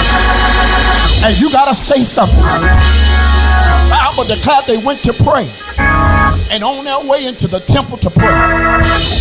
And 1.21 1.39
you 1.39 1.51
got 1.51 1.65
to 1.67 1.75
say 1.75 2.01
something. 2.01 2.41
I'm 3.93 4.15
going 4.15 4.27
to 4.27 4.35
declared 4.35 4.65
they 4.65 4.77
went 4.77 5.03
to 5.03 5.13
pray 5.13 5.45
and 6.51 6.63
on 6.63 6.85
their 6.85 6.99
way 7.05 7.25
into 7.25 7.47
the 7.47 7.59
temple 7.59 7.97
to 7.97 8.09
pray. 8.09 8.27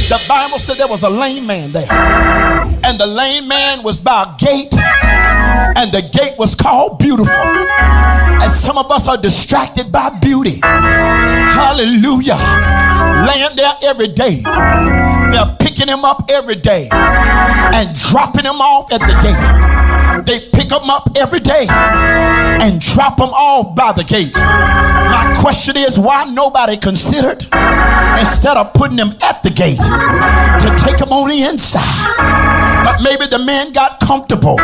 The 0.08 0.22
Bible 0.28 0.58
said 0.58 0.76
there 0.76 0.88
was 0.88 1.02
a 1.02 1.10
lame 1.10 1.46
man 1.46 1.72
there, 1.72 1.90
and 1.90 2.98
the 2.98 3.06
lame 3.06 3.48
man 3.48 3.82
was 3.82 4.00
by 4.00 4.22
a 4.24 4.36
gate, 4.38 4.74
and 4.74 5.90
the 5.92 6.02
gate 6.12 6.38
was 6.38 6.54
called 6.54 6.98
beautiful. 6.98 7.34
And 7.34 8.52
some 8.52 8.78
of 8.78 8.90
us 8.90 9.08
are 9.08 9.16
distracted 9.16 9.90
by 9.90 10.10
beauty. 10.20 10.60
Hallelujah. 10.62 12.38
Laying 13.26 13.56
there 13.56 13.74
every 13.82 14.08
day. 14.08 14.42
They're 15.30 15.56
picking 15.58 15.88
him 15.88 16.04
up 16.04 16.30
every 16.30 16.56
day 16.56 16.88
and 16.92 17.94
dropping 17.94 18.44
him 18.44 18.60
off 18.60 18.92
at 18.92 19.00
the 19.00 19.14
gate. 19.22 20.24
They 20.26 20.40
pick 20.50 20.70
him 20.70 20.88
up 20.90 21.10
every 21.16 21.40
day 21.40 21.66
and 21.68 22.80
drop 22.80 23.18
him 23.18 23.30
off 23.30 23.74
by 23.76 23.92
the 23.92 24.04
gate. 24.04 24.34
My 24.34 25.36
question 25.40 25.76
is 25.76 25.98
why 25.98 26.24
nobody 26.24 26.76
considered 26.76 27.44
instead 28.18 28.56
of 28.56 28.72
putting 28.74 28.98
him 28.98 29.12
at 29.22 29.42
the 29.42 29.50
gate 29.50 29.78
to 29.78 30.84
take 30.84 30.98
him 31.00 31.12
on 31.12 31.28
the 31.28 31.42
inside. 31.42 32.84
But 32.84 33.02
maybe 33.02 33.26
the 33.26 33.38
man 33.38 33.72
got 33.72 34.00
comfortable 34.00 34.58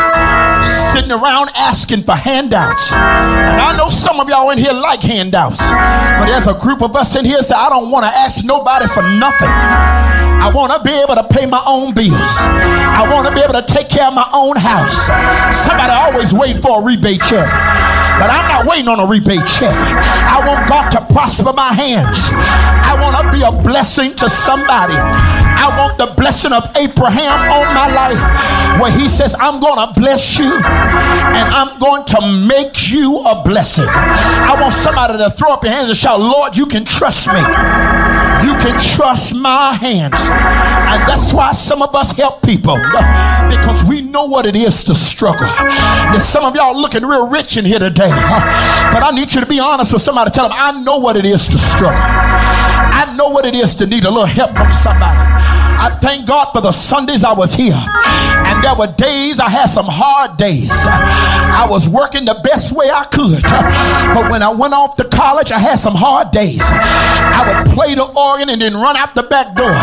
sitting 0.92 1.12
around 1.12 1.50
asking 1.56 2.04
for 2.04 2.14
handouts. 2.14 2.92
And 2.92 3.60
I 3.60 3.76
know 3.76 3.88
some 3.88 4.20
of 4.20 4.28
y'all 4.28 4.50
in 4.50 4.58
here 4.58 4.72
like 4.72 5.02
handouts, 5.02 5.58
but 5.58 6.26
there's 6.26 6.46
a 6.46 6.54
group 6.54 6.82
of 6.82 6.96
us 6.96 7.14
in 7.16 7.24
here 7.24 7.42
say, 7.42 7.54
I 7.54 7.68
don't 7.68 7.90
want 7.90 8.04
to 8.04 8.10
ask 8.10 8.44
nobody 8.44 8.86
for 8.88 9.02
nothing. 9.02 9.50
I 10.42 10.50
want 10.50 10.72
to 10.72 10.82
be 10.82 10.90
able 10.90 11.14
to 11.14 11.22
pay 11.22 11.46
my 11.46 11.62
own 11.64 11.94
bills. 11.94 12.18
I 12.18 13.06
want 13.08 13.28
to 13.28 13.34
be 13.34 13.40
able 13.40 13.54
to 13.54 13.62
take 13.62 13.88
care 13.88 14.08
of 14.08 14.14
my 14.14 14.28
own 14.34 14.56
house. 14.56 15.06
Somebody 15.54 15.92
always 15.92 16.32
waiting 16.34 16.60
for 16.60 16.82
a 16.82 16.84
rebate 16.84 17.22
check. 17.22 17.46
But 18.18 18.30
I'm 18.30 18.48
not 18.48 18.66
waiting 18.66 18.88
on 18.88 19.00
a 19.00 19.06
rebate 19.06 19.46
check. 19.46 19.74
I 19.74 20.42
want 20.46 20.68
God 20.68 20.90
to 20.90 21.00
prosper 21.12 21.52
my 21.52 21.72
hands. 21.72 22.28
I 22.32 22.96
want 23.00 23.16
to 23.16 23.32
be 23.32 23.42
a 23.44 23.52
blessing 23.52 24.14
to 24.16 24.28
somebody. 24.28 24.94
I 24.94 25.74
want 25.78 25.98
the 25.98 26.12
blessing 26.16 26.52
of 26.52 26.64
Abraham 26.76 27.40
on 27.50 27.74
my 27.74 27.88
life 27.92 28.80
where 28.80 28.90
he 28.90 29.08
says, 29.08 29.34
I'm 29.38 29.60
going 29.60 29.78
to 29.78 30.00
bless 30.00 30.38
you 30.38 30.52
and 30.52 31.46
I'm 31.54 31.78
going 31.78 32.04
to 32.06 32.46
make 32.48 32.90
you 32.90 33.20
a 33.20 33.42
blessing. 33.42 33.86
I 33.88 34.56
want 34.60 34.74
somebody 34.74 35.18
to 35.18 35.30
throw 35.30 35.52
up 35.52 35.62
your 35.62 35.72
hands 35.72 35.88
and 35.88 35.96
shout, 35.96 36.20
Lord, 36.20 36.56
you 36.56 36.66
can 36.66 36.84
trust 36.84 37.28
me. 37.28 37.40
You 38.42 38.54
can 38.58 38.78
trust 38.96 39.34
my 39.34 39.74
hands. 39.74 40.18
And 40.18 41.08
that's 41.08 41.32
why 41.32 41.52
some 41.52 41.82
of 41.82 41.94
us 41.94 42.10
help 42.12 42.42
people 42.42 42.76
because 42.76 43.84
we 43.88 44.01
know 44.12 44.26
what 44.26 44.46
it 44.46 44.54
is 44.54 44.84
to 44.84 44.94
struggle. 44.94 45.48
There's 46.12 46.24
some 46.24 46.44
of 46.44 46.54
y'all 46.54 46.78
looking 46.78 47.04
real 47.04 47.26
rich 47.26 47.56
in 47.56 47.64
here 47.64 47.78
today, 47.78 48.10
but 48.10 49.02
I 49.02 49.10
need 49.12 49.32
you 49.32 49.40
to 49.40 49.46
be 49.46 49.58
honest 49.58 49.92
with 49.92 50.02
somebody. 50.02 50.30
Tell 50.30 50.48
them, 50.48 50.56
I 50.58 50.78
know 50.80 50.98
what 50.98 51.16
it 51.16 51.24
is 51.24 51.48
to 51.48 51.58
struggle. 51.58 51.98
I 51.98 53.14
know 53.16 53.30
what 53.30 53.46
it 53.46 53.54
is 53.54 53.74
to 53.76 53.86
need 53.86 54.04
a 54.04 54.10
little 54.10 54.26
help 54.26 54.56
from 54.56 54.70
somebody. 54.70 55.61
I 55.82 55.90
thank 56.00 56.28
God 56.28 56.52
for 56.52 56.60
the 56.60 56.70
Sundays 56.70 57.24
I 57.24 57.32
was 57.32 57.54
here. 57.54 57.74
And 57.74 58.62
there 58.62 58.74
were 58.76 58.92
days 58.96 59.40
I 59.40 59.48
had 59.48 59.66
some 59.66 59.86
hard 59.88 60.36
days. 60.36 60.70
I 60.70 61.66
was 61.68 61.88
working 61.88 62.24
the 62.24 62.38
best 62.44 62.70
way 62.70 62.88
I 62.88 63.02
could. 63.04 63.42
But 63.42 64.30
when 64.30 64.42
I 64.42 64.50
went 64.50 64.74
off 64.74 64.94
to 64.96 65.04
college, 65.04 65.50
I 65.50 65.58
had 65.58 65.80
some 65.80 65.96
hard 65.96 66.30
days. 66.30 66.60
I 66.62 67.42
would 67.48 67.74
play 67.74 67.96
the 67.96 68.04
organ 68.04 68.48
and 68.50 68.62
then 68.62 68.74
run 68.76 68.96
out 68.96 69.16
the 69.16 69.24
back 69.24 69.56
door. 69.56 69.74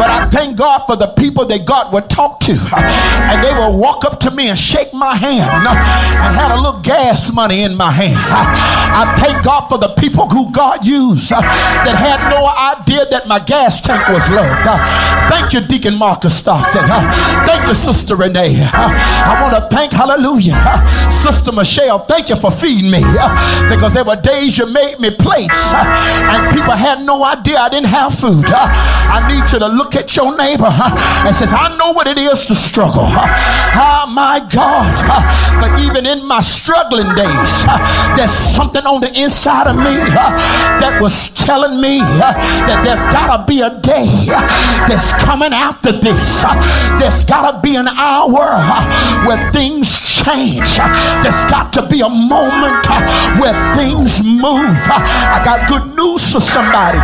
But 0.00 0.10
I 0.10 0.28
thank 0.30 0.56
God 0.58 0.86
for 0.86 0.96
the 0.96 1.08
people 1.14 1.46
that 1.46 1.64
God 1.64 1.92
would 1.92 2.10
talk 2.10 2.40
to. 2.40 2.52
And 2.52 3.44
they 3.44 3.52
would 3.54 3.78
walk 3.78 4.04
up 4.04 4.18
to 4.20 4.30
me 4.32 4.48
and 4.48 4.58
shake 4.58 4.92
my 4.92 5.14
hand 5.14 5.50
and 5.64 6.34
had 6.34 6.50
a 6.50 6.56
little 6.56 6.80
gas 6.80 7.32
money 7.32 7.62
in 7.62 7.76
my 7.76 7.92
hand. 7.92 8.18
I 8.18 9.14
thank 9.16 9.44
God 9.44 9.68
for 9.68 9.78
the 9.78 9.94
people 9.94 10.26
who 10.28 10.50
God 10.50 10.84
used 10.84 11.30
that 11.30 11.94
had 11.94 12.28
no 12.30 12.42
idea 12.50 13.06
that 13.10 13.28
my 13.28 13.38
gas 13.38 13.80
tank 13.80 14.08
was 14.08 14.28
low. 14.30 14.48
Thank 15.28 15.52
you, 15.52 15.60
Deacon 15.60 15.96
Marcus 15.96 16.36
Stockton. 16.38 16.86
Thank 17.46 17.66
you, 17.66 17.74
Sister 17.74 18.16
Renee. 18.16 18.56
I 18.62 19.38
want 19.40 19.54
to 19.54 19.74
thank, 19.74 19.92
hallelujah, 19.92 20.56
Sister 21.10 21.52
Michelle. 21.52 22.00
Thank 22.00 22.28
you 22.28 22.36
for 22.36 22.50
feeding 22.50 22.90
me 22.90 23.00
because 23.68 23.94
there 23.94 24.04
were 24.04 24.16
days 24.16 24.56
you 24.58 24.66
made 24.66 24.98
me 25.00 25.10
plates 25.10 25.58
and 25.72 26.54
people 26.54 26.72
had 26.72 27.02
no 27.04 27.24
idea 27.24 27.58
I 27.58 27.68
didn't 27.68 27.88
have 27.88 28.14
food. 28.18 28.46
I 28.50 29.26
need 29.28 29.50
you 29.52 29.58
to 29.58 29.66
look 29.68 29.96
at 29.96 30.14
your 30.16 30.36
neighbor 30.36 30.70
and 30.70 31.34
says, 31.34 31.52
I 31.52 31.76
know 31.76 31.92
what 31.92 32.06
it 32.06 32.18
is 32.18 32.46
to 32.46 32.54
struggle. 32.54 33.06
Oh 33.06 34.06
my 34.08 34.40
God. 34.52 34.94
But 35.60 35.80
even 35.80 36.06
in 36.06 36.26
my 36.26 36.40
struggling 36.40 37.14
days, 37.14 37.52
there's 38.16 38.32
something 38.32 38.84
on 38.86 39.00
the 39.00 39.12
inside 39.18 39.66
of 39.66 39.76
me 39.76 39.96
that 40.80 40.98
was 41.00 41.30
telling 41.30 41.80
me 41.80 41.98
that 41.98 42.82
there's 42.84 43.06
got 43.12 43.36
to 43.36 43.44
be 43.46 43.60
a 43.60 43.70
day 43.80 44.06
that's 44.88 45.09
coming 45.18 45.52
after 45.52 45.92
this. 45.92 46.44
Uh, 46.44 46.54
there's 46.98 47.24
got 47.24 47.50
to 47.50 47.60
be 47.60 47.76
an 47.76 47.88
hour 47.88 48.54
uh, 48.54 49.26
where 49.26 49.50
things 49.52 49.88
change. 50.22 50.78
Uh, 50.78 50.88
there's 51.22 51.44
got 51.50 51.72
to 51.72 51.86
be 51.86 52.00
a 52.00 52.08
moment 52.08 52.86
where 53.40 53.56
things 53.74 54.22
move. 54.22 54.78
I 54.90 55.40
got 55.44 55.68
good 55.68 55.96
news 55.96 56.32
for 56.32 56.40
somebody. 56.40 56.98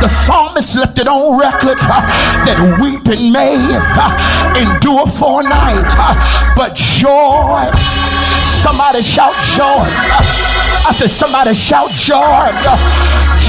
The 0.00 0.08
psalmist 0.08 0.76
left 0.76 0.98
it 0.98 1.08
on 1.08 1.38
record 1.38 1.78
that 1.78 2.58
weeping 2.80 3.32
may 3.32 3.56
endure 4.60 5.06
for 5.06 5.40
a 5.40 5.48
night, 5.48 5.90
but 6.56 6.74
joy. 6.74 7.70
Somebody 8.62 9.02
shout 9.02 9.34
joy. 9.56 10.51
I 10.84 10.92
said, 10.92 11.10
somebody 11.10 11.54
shout 11.54 11.90
joy 11.90 12.50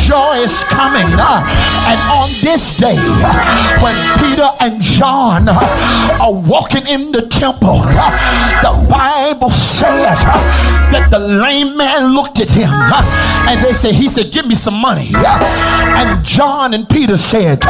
joy 0.08 0.44
is 0.44 0.64
coming. 0.66 1.08
Uh, 1.16 1.44
and 1.88 2.00
on 2.12 2.30
this 2.42 2.78
day, 2.78 2.96
when 3.82 3.96
Peter 4.20 4.50
and 4.60 4.82
John 4.82 5.48
are 5.50 6.34
walking 6.34 6.88
in 6.88 7.12
the 7.12 7.28
temple, 7.28 7.80
the 7.80 8.74
Bible 8.90 9.50
said 9.50 10.16
that 10.92 11.08
the 11.10 11.20
lame 11.20 11.78
man 11.78 12.14
looked 12.14 12.40
at 12.40 12.50
him 12.50 12.70
uh, 12.70 13.48
and 13.50 13.64
they 13.64 13.74
said, 13.74 13.96
He 13.96 14.10
said, 14.10 14.32
Give 14.32 14.46
me 14.46 14.56
some 14.56 14.76
money. 14.76 15.10
Uh, 15.16 15.40
and 15.98 16.24
John 16.24 16.74
and 16.74 16.88
Peter 16.88 17.18
said, 17.18 17.64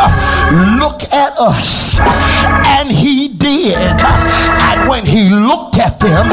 Look 0.79 1.03
at 1.13 1.37
us. 1.37 1.99
And 1.99 2.89
he 2.89 3.27
did. 3.27 3.77
And 3.77 4.89
when 4.89 5.05
he 5.05 5.29
looked 5.29 5.77
at 5.77 5.99
them, 5.99 6.29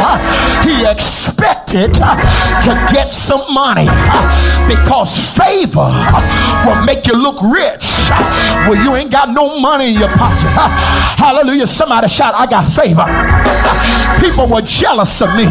he 0.65 0.87
expected 0.87 1.95
to 1.95 2.89
get 2.93 3.13
some 3.21 3.53
money 3.53 3.87
uh, 3.89 4.69
because 4.69 5.37
favor 5.37 5.85
uh, 5.85 6.65
will 6.67 6.85
make 6.85 7.07
you 7.07 7.15
look 7.15 7.37
rich. 7.43 7.85
Uh, 8.11 8.67
well 8.69 8.83
you 8.83 8.97
ain't 8.97 9.11
got 9.13 9.29
no 9.31 9.61
money 9.61 9.93
in 9.93 10.01
your 10.01 10.09
pocket. 10.17 10.49
Hallelujah. 11.21 11.67
Somebody 11.67 12.09
shout 12.09 12.35
I 12.35 12.47
got 12.47 12.67
favor. 12.73 13.05
People 14.25 14.47
were 14.49 14.63
jealous 14.63 15.21
of 15.21 15.35
me 15.37 15.47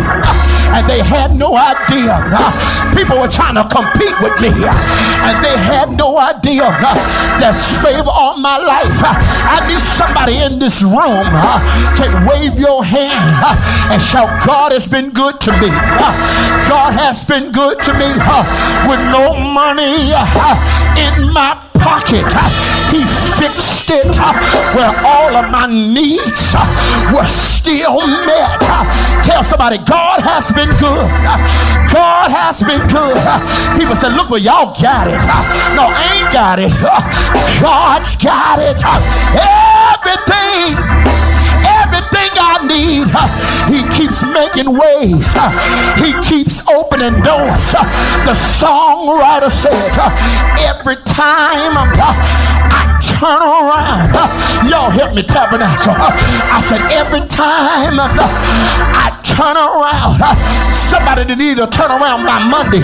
and 0.75 0.87
they 0.89 1.01
had 1.01 1.35
no 1.35 1.55
idea. 1.55 2.15
People 2.95 3.19
were 3.19 3.27
trying 3.29 3.55
to 3.55 3.65
compete 3.69 4.15
with 4.21 4.35
me, 4.41 4.49
and 4.49 5.35
they 5.43 5.57
had 5.57 5.91
no 5.91 6.17
idea 6.17 6.65
there's 7.39 7.63
favor 7.81 8.09
on 8.09 8.41
my 8.41 8.57
life. 8.57 8.99
I 9.03 9.65
need 9.67 9.79
somebody 9.79 10.37
in 10.37 10.59
this 10.59 10.81
room 10.81 11.29
to 11.97 12.05
wave 12.29 12.59
your 12.59 12.83
hand 12.83 13.57
and 13.91 14.01
shout, 14.01 14.45
God 14.45 14.71
has 14.71 14.87
been 14.87 15.11
good 15.11 15.39
to 15.41 15.51
me. 15.53 15.69
God 16.69 16.93
has 16.93 17.23
been 17.23 17.51
good 17.51 17.81
to 17.83 17.93
me 17.93 18.11
with 18.89 19.01
no 19.11 19.33
money 19.33 20.11
in 20.97 21.33
my 21.33 21.57
pocket. 21.73 22.78
He 22.91 23.05
fixed 23.37 23.89
it 23.91 24.17
where 24.75 24.93
all 25.05 25.35
of 25.35 25.51
my 25.51 25.67
needs 25.67 26.55
were 27.13 27.27
still 27.27 28.05
met. 28.07 28.59
Tell 29.23 29.43
somebody, 29.43 29.77
God 29.77 30.21
has 30.21 30.51
been 30.51 30.69
good. 30.81 31.09
God 31.93 32.31
has 32.31 32.61
been 32.61 32.85
good. 32.87 33.17
People 33.79 33.95
say, 33.95 34.09
look 34.09 34.29
where 34.29 34.39
y'all 34.39 34.73
got 34.81 35.07
it. 35.07 35.21
No, 35.75 35.85
I 35.89 36.21
ain't 36.21 36.33
got 36.33 36.59
it. 36.59 36.71
God's 37.61 38.15
got 38.15 38.59
it. 38.59 38.81
Everything 39.37 41.28
everything 42.09 42.37
I 42.37 42.65
need. 42.65 43.07
He 43.69 43.81
keeps 43.95 44.23
making 44.23 44.73
ways. 44.73 45.33
He 45.97 46.13
keeps 46.27 46.65
opening 46.67 47.21
doors. 47.21 47.71
The 48.25 48.33
songwriter 48.33 49.51
said, 49.51 49.73
every 50.59 50.95
time 51.05 51.77
I 51.77 52.99
turn 53.01 53.41
around, 53.41 54.13
y'all 54.69 54.89
help 54.89 55.13
me 55.15 55.23
tabernacle. 55.23 55.95
I 55.97 56.61
said, 56.67 56.81
every 56.91 57.27
time 57.27 57.99
I 57.99 59.11
turn 59.23 59.57
around, 59.57 60.19
somebody 60.73 61.23
that 61.25 61.37
need 61.37 61.57
to 61.57 61.67
turn 61.67 61.91
around 61.91 62.25
by 62.25 62.39
Monday, 62.39 62.81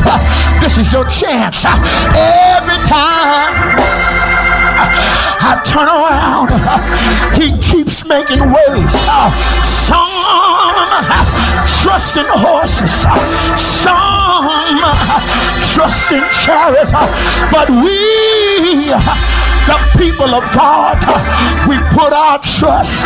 this 0.62 0.78
is 0.78 0.92
your 0.92 1.06
chance. 1.06 1.66
Every 1.66 2.80
time 2.88 4.35
I 4.78 5.62
turn 5.64 5.88
around. 5.88 6.52
He 7.40 7.58
keeps 7.60 8.06
making 8.06 8.40
ways. 8.40 8.92
Some 9.88 10.12
trust 11.82 12.18
in 12.18 12.26
horses, 12.28 12.92
some 12.92 14.80
trust 15.74 16.12
in 16.12 16.24
chariots, 16.32 16.92
but 17.52 17.70
we 17.70 18.92
the 19.66 19.78
people 19.98 20.32
of 20.34 20.44
God, 20.54 20.98
we 21.68 21.78
put 21.90 22.14
our 22.14 22.40
trust 22.40 23.06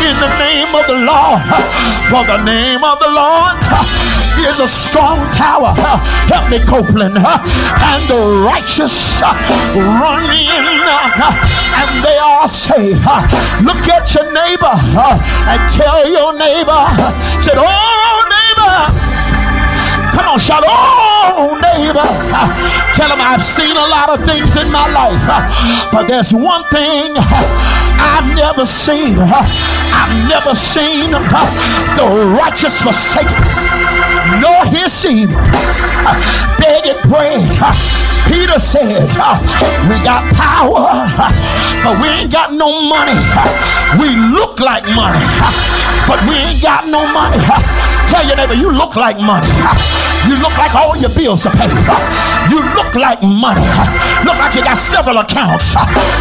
in 0.00 0.14
the 0.16 0.32
name 0.40 0.72
of 0.74 0.86
the 0.88 0.98
Lord. 1.04 1.42
For 2.08 2.24
the 2.24 2.42
name 2.44 2.82
of 2.84 2.98
the 2.98 3.12
Lord 3.12 3.60
is 4.48 4.60
a 4.60 4.68
strong 4.68 5.18
tower. 5.32 5.74
Help 6.32 6.50
me, 6.50 6.58
Copeland. 6.64 7.18
And 7.18 8.02
the 8.08 8.44
righteous 8.46 9.20
run 9.20 10.24
in 10.32 10.72
and 10.82 12.04
they 12.04 12.18
are 12.18 12.48
safe. 12.48 12.98
Look 13.62 13.84
at 13.88 14.08
your 14.14 14.32
neighbor 14.32 14.74
and 15.48 15.60
tell 15.72 16.08
your 16.08 16.32
neighbor, 16.32 16.82
said, 17.42 17.58
Oh, 17.58 18.24
neighbor. 18.32 19.11
Come 20.12 20.28
on, 20.28 20.38
shout, 20.38 20.62
oh, 20.66 21.56
neighbor. 21.56 22.04
Tell 22.94 23.10
him 23.10 23.20
I've 23.20 23.42
seen 23.42 23.76
a 23.76 23.86
lot 23.88 24.12
of 24.12 24.24
things 24.24 24.54
in 24.56 24.70
my 24.70 24.86
life, 24.92 25.90
but 25.90 26.06
there's 26.06 26.32
one 26.32 26.64
thing 26.68 27.16
I've 27.16 28.28
never 28.34 28.66
seen. 28.66 29.16
I've 29.18 30.28
never 30.28 30.54
seen 30.54 31.10
the 31.12 32.36
righteous 32.36 32.82
forsaken, 32.82 33.36
nor 34.40 34.64
his 34.66 34.92
seed 34.92 35.28
begging 36.60 37.00
bread. 37.08 37.40
Peter 38.28 38.60
said, 38.60 39.08
We 39.88 39.96
got 40.04 40.22
power, 40.34 41.08
but 41.84 42.00
we 42.00 42.08
ain't 42.08 42.32
got 42.32 42.52
no 42.52 42.82
money. 42.82 43.16
We 43.98 44.16
look 44.34 44.60
like 44.60 44.84
money, 44.94 45.24
but 46.06 46.20
we 46.28 46.34
ain't 46.36 46.62
got 46.62 46.86
no 46.86 47.06
money. 47.12 47.38
Tell 48.08 48.26
your 48.26 48.36
neighbor, 48.36 48.54
you 48.54 48.70
look 48.70 48.96
like 48.96 49.18
money. 49.18 49.48
You 50.28 50.38
look 50.38 50.54
like 50.54 50.74
all 50.74 50.96
your 50.96 51.10
bills 51.10 51.46
are 51.46 51.54
paid. 51.54 51.74
You 52.46 52.62
look 52.78 52.94
like 52.94 53.22
money. 53.22 53.66
Look 54.22 54.38
like 54.38 54.54
you 54.54 54.62
got 54.62 54.78
several 54.78 55.18
accounts. 55.18 55.74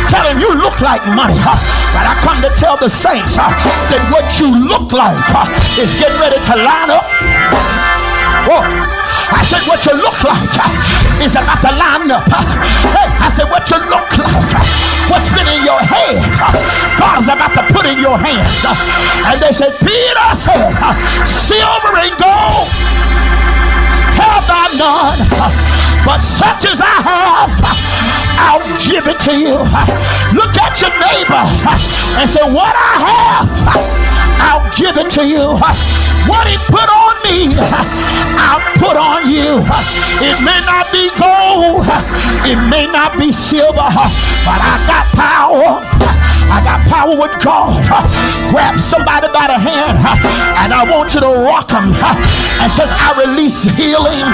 Tell 0.10 0.26
him 0.26 0.40
you 0.40 0.50
look 0.58 0.82
like 0.82 1.06
money. 1.14 1.38
But 1.38 2.06
I 2.10 2.18
come 2.26 2.42
to 2.42 2.50
tell 2.58 2.78
the 2.78 2.90
saints 2.90 3.38
that 3.38 4.02
what 4.10 4.26
you 4.42 4.50
look 4.50 4.90
like 4.94 5.18
is 5.78 5.94
getting 6.02 6.18
ready 6.18 6.42
to 6.50 6.54
line 6.58 6.90
up. 6.90 7.06
Whoa. 8.50 8.66
I 9.32 9.46
said, 9.46 9.62
what 9.70 9.86
you 9.86 9.94
look 10.02 10.18
like 10.26 10.50
is 11.22 11.38
about 11.38 11.62
to 11.62 11.72
line 11.78 12.10
up. 12.10 12.26
Hey, 12.90 13.08
I 13.22 13.30
said, 13.30 13.48
what 13.54 13.70
you 13.70 13.78
look 13.86 14.10
like, 14.18 14.66
what's 15.14 15.30
been 15.30 15.46
in 15.46 15.62
your 15.64 15.80
head, 15.80 16.20
God 16.98 17.22
is 17.22 17.30
about 17.30 17.54
to 17.54 17.64
put 17.72 17.86
in 17.86 18.02
your 18.02 18.18
hands. 18.18 18.66
And 19.30 19.38
they 19.40 19.54
said, 19.54 19.78
Peter 19.80 20.30
said, 20.36 20.74
silver 21.24 21.94
and 22.02 22.18
gold 22.18 22.66
have 24.22 24.48
I 24.48 24.66
none, 24.78 25.20
but 26.06 26.20
such 26.22 26.66
as 26.70 26.80
I 26.82 26.98
have, 27.02 27.54
I'll 28.38 28.66
give 28.78 29.08
it 29.08 29.20
to 29.28 29.34
you. 29.34 29.58
Look 30.38 30.54
at 30.58 30.78
your 30.82 30.94
neighbor 31.02 31.46
and 32.22 32.30
say, 32.30 32.46
What 32.46 32.74
I 32.78 32.94
have, 33.10 33.52
I'll 34.42 34.68
give 34.78 34.98
it 34.98 35.10
to 35.18 35.24
you. 35.26 35.58
What 36.30 36.46
he 36.48 36.58
put 36.70 36.86
on 36.86 37.14
me, 37.26 37.58
I'll 38.38 38.62
put 38.78 38.96
on 38.96 39.30
you. 39.30 39.60
It 40.22 40.38
may 40.46 40.62
not 40.70 40.92
be 40.94 41.10
gold, 41.18 41.86
it 42.46 42.60
may 42.70 42.86
not 42.88 43.18
be 43.18 43.32
silver, 43.32 43.90
but 44.46 44.60
I 44.62 44.78
got 44.86 45.06
power. 45.18 46.21
I 46.52 46.60
got 46.60 46.84
power 46.92 47.16
with 47.16 47.32
God. 47.40 47.80
Grab 48.52 48.76
somebody 48.76 49.32
by 49.32 49.48
the 49.48 49.56
hand 49.56 49.96
and 50.60 50.76
I 50.76 50.84
want 50.84 51.16
you 51.16 51.24
to 51.24 51.32
rock 51.48 51.72
them 51.72 51.96
and 51.96 52.68
says, 52.68 52.92
I 52.92 53.16
release 53.24 53.64
healing 53.64 54.28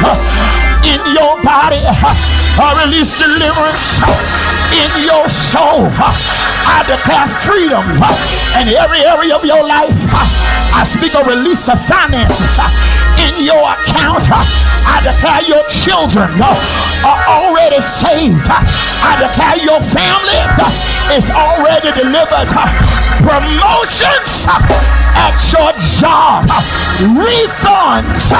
in 0.81 0.99
your 1.13 1.37
body. 1.45 1.77
I 2.57 2.73
release 2.89 3.13
deliverance 3.21 4.01
in 4.73 4.89
your 5.05 5.29
soul. 5.29 5.93
I 6.65 6.81
declare 6.89 7.29
freedom 7.29 7.85
in 8.57 8.65
every 8.73 9.05
area 9.05 9.37
of 9.37 9.45
your 9.45 9.61
life. 9.61 9.93
I 10.73 10.81
speak 10.89 11.13
a 11.13 11.21
release 11.21 11.69
of 11.69 11.77
finances 11.85 12.57
in 13.21 13.45
your 13.45 13.61
account. 13.61 14.25
I 14.89 15.05
declare 15.05 15.45
your 15.45 15.63
children 15.69 16.33
are 16.41 17.21
already 17.29 17.77
saved. 17.77 18.49
I 18.49 19.21
declare 19.21 19.61
your 19.61 19.85
family 19.85 20.96
is 21.15 21.29
already 21.31 21.91
delivered. 21.95 22.49
Promotions 23.23 24.45
at 25.15 25.35
your 25.51 25.71
job, 25.99 26.45
refunds 27.15 28.31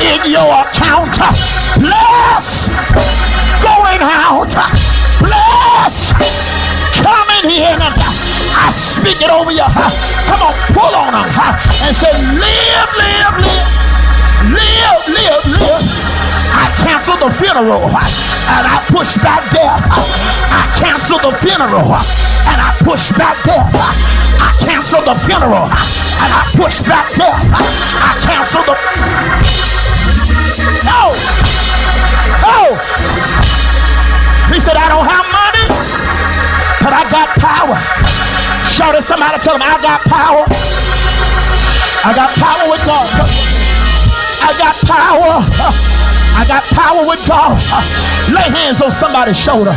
in 0.00 0.20
your 0.30 0.50
account. 0.62 1.16
Bless 1.80 2.68
going 3.64 4.02
out. 4.02 4.52
Bless 5.20 6.12
coming 7.00 7.50
in. 7.50 7.80
I 7.80 8.70
speak 8.70 9.22
it 9.22 9.30
over 9.30 9.52
you. 9.52 9.66
Come 10.28 10.42
on, 10.42 10.54
pull 10.72 10.94
on 10.94 11.12
them 11.12 11.28
and 11.86 11.96
say, 11.96 12.12
live, 12.12 12.90
live, 12.98 13.36
live. 13.40 13.82
Live, 14.52 15.08
live, 15.08 15.60
live. 15.60 16.21
I 16.52 16.68
cancel 16.84 17.16
the 17.16 17.32
funeral 17.34 17.88
and 17.88 18.64
I 18.68 18.84
push 18.92 19.16
back 19.18 19.48
death. 19.52 19.82
I 20.52 20.68
cancel 20.76 21.18
the 21.18 21.32
funeral 21.40 21.88
and 21.88 22.58
I 22.60 22.76
push 22.84 23.10
back 23.16 23.42
death. 23.44 23.72
I 24.38 24.52
cancel 24.60 25.00
the 25.02 25.16
funeral 25.24 25.66
and 25.66 26.30
I 26.30 26.42
push 26.54 26.80
back 26.84 27.08
death. 27.16 27.40
I 28.00 28.12
cancel 28.20 28.62
the. 28.68 28.74
No! 30.84 31.16
No! 32.44 32.76
He 34.52 34.60
said, 34.60 34.76
I 34.76 34.88
don't 34.92 35.08
have 35.08 35.26
money, 35.32 35.64
but 36.84 36.92
I 36.92 37.08
got 37.08 37.28
power. 37.40 37.78
Shout 38.68 38.94
at 38.94 39.04
somebody, 39.04 39.38
tell 39.40 39.54
them, 39.54 39.62
I 39.64 39.80
got 39.80 40.00
power. 40.04 40.44
I 42.04 42.12
got 42.14 42.30
power 42.36 42.70
with 42.70 42.84
God. 42.84 43.08
I 44.42 44.52
got 44.58 44.74
power. 44.84 46.11
I 46.34 46.44
got 46.46 46.62
power 46.74 47.06
with 47.06 47.26
God. 47.28 47.58
Lay 48.32 48.48
hands 48.50 48.80
on 48.80 48.90
somebody's 48.90 49.38
shoulder. 49.38 49.72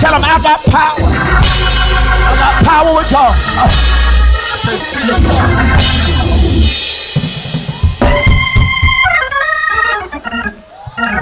Tell 0.00 0.12
them 0.12 0.24
I 0.24 0.38
got 0.42 0.60
power. 0.64 1.00
I 1.00 2.36
got 2.38 2.64
power 2.64 2.94
with 2.94 3.10
God. 3.10 3.34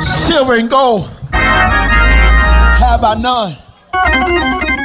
Silver 0.01 0.55
and 0.55 0.71
gold 0.71 1.09
have 1.33 3.05
I 3.05 3.15
none. 3.19 3.57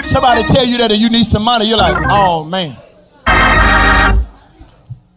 Somebody 0.02 0.43
tell 0.43 0.65
you 0.65 0.78
that 0.78 0.97
you 0.97 1.10
need 1.10 1.25
some 1.25 1.43
money, 1.43 1.67
you're 1.67 1.78
like, 1.78 1.97
oh 2.10 2.45
man. 2.45 2.75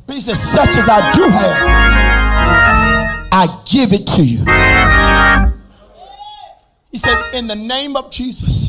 He 0.08 0.20
says, 0.20 0.42
such 0.42 0.76
as 0.76 0.88
I 0.88 1.12
do 1.12 1.22
have. 1.22 1.81
I 3.34 3.46
give 3.64 3.94
it 3.94 4.06
to 4.08 4.22
you. 4.22 4.44
He 6.90 6.98
said, 6.98 7.18
In 7.34 7.46
the 7.46 7.56
name 7.56 7.96
of 7.96 8.10
Jesus, 8.10 8.68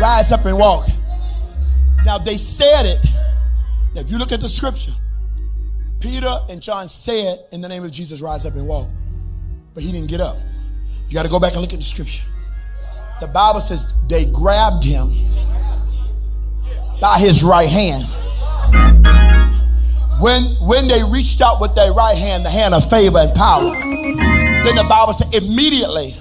rise 0.00 0.30
up 0.30 0.44
and 0.44 0.56
walk. 0.56 0.86
Now 2.04 2.18
they 2.18 2.36
said 2.36 2.86
it. 2.86 3.04
Now, 3.94 4.02
if 4.02 4.10
you 4.12 4.18
look 4.18 4.30
at 4.30 4.40
the 4.40 4.48
scripture, 4.48 4.92
Peter 5.98 6.32
and 6.48 6.62
John 6.62 6.86
said, 6.86 7.40
In 7.50 7.60
the 7.60 7.68
name 7.68 7.84
of 7.84 7.90
Jesus, 7.90 8.20
rise 8.20 8.46
up 8.46 8.54
and 8.54 8.68
walk. 8.68 8.88
But 9.74 9.82
he 9.82 9.90
didn't 9.90 10.08
get 10.08 10.20
up. 10.20 10.36
You 11.08 11.14
got 11.14 11.24
to 11.24 11.28
go 11.28 11.40
back 11.40 11.52
and 11.54 11.62
look 11.62 11.72
at 11.72 11.80
the 11.80 11.84
scripture. 11.84 12.24
The 13.20 13.26
Bible 13.26 13.60
says 13.60 13.92
they 14.08 14.24
grabbed 14.26 14.84
him 14.84 15.08
by 17.00 17.18
his 17.18 17.42
right 17.42 17.68
hand. 17.68 18.04
When, 20.22 20.44
when 20.62 20.86
they 20.86 21.02
reached 21.02 21.40
out 21.40 21.60
with 21.60 21.74
their 21.74 21.92
right 21.92 22.16
hand, 22.16 22.46
the 22.46 22.50
hand 22.50 22.74
of 22.74 22.88
favor 22.88 23.18
and 23.18 23.34
power, 23.34 23.74
then 24.62 24.76
the 24.76 24.86
Bible 24.88 25.12
said 25.12 25.34
immediately 25.34 26.14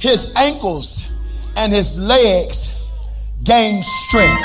his 0.00 0.32
ankles 0.34 1.12
and 1.58 1.70
his 1.70 2.00
legs 2.00 2.80
gained 3.44 3.84
strength. 3.84 4.40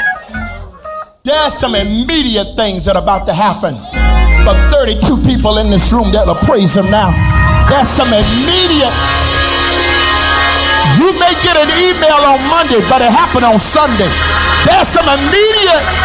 There's 1.23 1.53
some 1.53 1.73
immediate 1.73 2.57
things 2.57 2.83
that 2.83 2.97
are 2.97 3.01
about 3.01 3.25
to 3.27 3.33
happen 3.33 3.79
for 4.43 4.51
32 4.83 5.23
people 5.23 5.57
in 5.59 5.69
this 5.69 5.93
room 5.93 6.11
that 6.11 6.27
will 6.27 6.35
praise 6.43 6.75
him 6.75 6.91
now. 6.91 7.15
There's 7.71 7.87
some 7.87 8.11
immediate. 8.11 8.91
You 10.99 11.15
may 11.15 11.31
get 11.47 11.55
an 11.55 11.71
email 11.79 12.27
on 12.27 12.43
Monday, 12.51 12.83
but 12.91 12.99
it 12.99 13.07
happened 13.07 13.47
on 13.47 13.55
Sunday. 13.55 14.11
There's 14.67 14.91
some 14.91 15.07
immediate. 15.07 16.02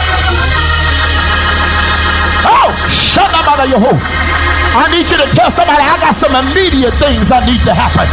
Of 3.61 3.71
your 3.71 3.83
home. 3.83 4.01
I 4.79 4.87
need 4.95 5.11
you 5.11 5.19
to 5.19 5.29
tell 5.35 5.51
somebody 5.51 5.83
I 5.83 5.99
got 5.99 6.15
some 6.15 6.35
immediate 6.35 6.95
things 7.03 7.33
I 7.35 7.43
need 7.43 7.59
to 7.67 7.75
happen. 7.75 8.07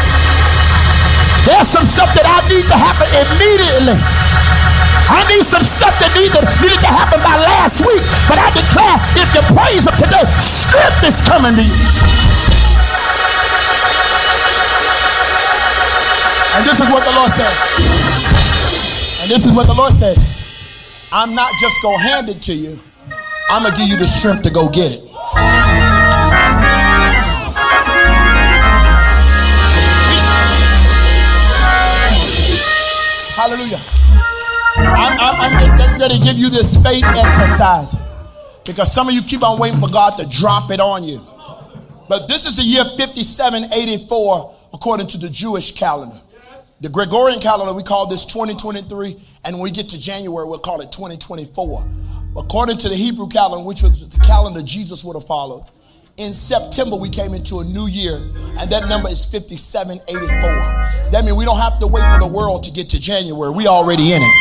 There's 1.45 1.69
some 1.69 1.85
stuff 1.85 2.09
that 2.17 2.25
I 2.25 2.41
need 2.49 2.65
to 2.65 2.77
happen 2.77 3.05
immediately. 3.13 3.97
I 5.05 5.21
need 5.29 5.45
some 5.45 5.61
stuff 5.61 5.93
that 6.01 6.09
needed, 6.17 6.41
needed 6.57 6.81
to 6.81 6.89
happen 6.89 7.21
by 7.21 7.37
last 7.37 7.85
week. 7.85 8.01
But 8.25 8.41
I 8.41 8.49
declare 8.49 8.97
if 9.13 9.29
the 9.29 9.45
praise 9.53 9.85
of 9.85 9.93
today, 10.01 10.25
strength 10.41 11.05
is 11.05 11.21
coming 11.21 11.53
to 11.53 11.61
you. 11.61 11.77
And 16.57 16.65
this 16.65 16.81
is 16.81 16.89
what 16.89 17.05
the 17.05 17.13
Lord 17.13 17.29
said. 17.37 17.53
And 19.21 19.29
this 19.29 19.45
is 19.45 19.53
what 19.53 19.67
the 19.69 19.77
Lord 19.77 19.93
said. 19.93 20.17
I'm 21.13 21.35
not 21.35 21.53
just 21.61 21.77
going 21.81 21.97
to 21.97 22.03
hand 22.03 22.29
it 22.29 22.41
to 22.49 22.53
you. 22.53 22.79
I'm 23.49 23.61
going 23.61 23.73
to 23.75 23.79
give 23.79 23.89
you 23.89 23.97
the 23.97 24.07
strength 24.07 24.41
to 24.43 24.49
go 24.49 24.67
get 24.69 24.91
it. 24.91 25.14
Hallelujah. 33.35 33.79
I'm, 34.77 35.17
I'm, 35.19 35.65
to 36.09 36.19
give 36.19 36.37
you 36.37 36.49
this 36.49 36.75
faith 36.81 37.03
exercise 37.03 37.95
because 38.65 38.93
some 38.93 39.07
of 39.07 39.13
you 39.13 39.21
keep 39.21 39.43
on 39.43 39.59
waiting 39.59 39.79
for 39.79 39.89
God 39.89 40.17
to 40.19 40.27
drop 40.27 40.71
it 40.71 40.79
on 40.79 41.03
you. 41.03 41.21
But 42.07 42.27
this 42.27 42.45
is 42.45 42.57
the 42.57 42.63
year 42.63 42.83
5784 42.83 44.55
according 44.73 45.07
to 45.07 45.17
the 45.17 45.29
Jewish 45.29 45.73
calendar. 45.73 46.17
The 46.81 46.89
Gregorian 46.89 47.39
calendar, 47.39 47.73
we 47.73 47.83
call 47.83 48.07
this 48.07 48.25
2023, 48.25 49.17
and 49.45 49.55
when 49.55 49.63
we 49.63 49.71
get 49.71 49.89
to 49.89 49.99
January, 49.99 50.47
we'll 50.47 50.59
call 50.59 50.81
it 50.81 50.91
2024. 50.91 51.89
According 52.37 52.77
to 52.79 52.89
the 52.89 52.95
Hebrew 52.95 53.27
calendar, 53.27 53.63
which 53.63 53.81
was 53.81 54.09
the 54.09 54.19
calendar 54.19 54.61
Jesus 54.61 55.05
would 55.05 55.15
have 55.15 55.25
followed, 55.25 55.63
in 56.17 56.33
September 56.33 56.95
we 56.95 57.09
came 57.09 57.33
into 57.33 57.59
a 57.59 57.63
new 57.63 57.87
year, 57.87 58.15
and 58.59 58.69
that 58.71 58.87
number 58.87 59.07
is 59.07 59.23
5784. 59.23 61.11
That 61.11 61.23
means 61.23 61.37
we 61.37 61.45
don't 61.45 61.59
have 61.59 61.79
to 61.79 61.87
wait 61.87 62.03
for 62.11 62.19
the 62.19 62.27
world 62.27 62.63
to 62.63 62.71
get 62.71 62.89
to 62.89 62.99
January. 62.99 63.51
We 63.51 63.67
already 63.67 64.11
in 64.11 64.21
it. 64.21 64.35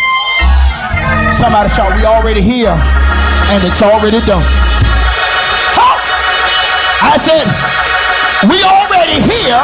Somebody 1.39 1.71
shout, 1.71 1.95
we 1.95 2.05
already 2.05 2.43
here, 2.43 2.75
and 3.51 3.63
it's 3.63 3.83
already 3.83 4.19
done. 4.27 4.43
Oh! 5.79 5.99
I 6.99 7.15
said, 7.23 7.47
we 8.51 8.59
already 8.63 9.23
here, 9.23 9.63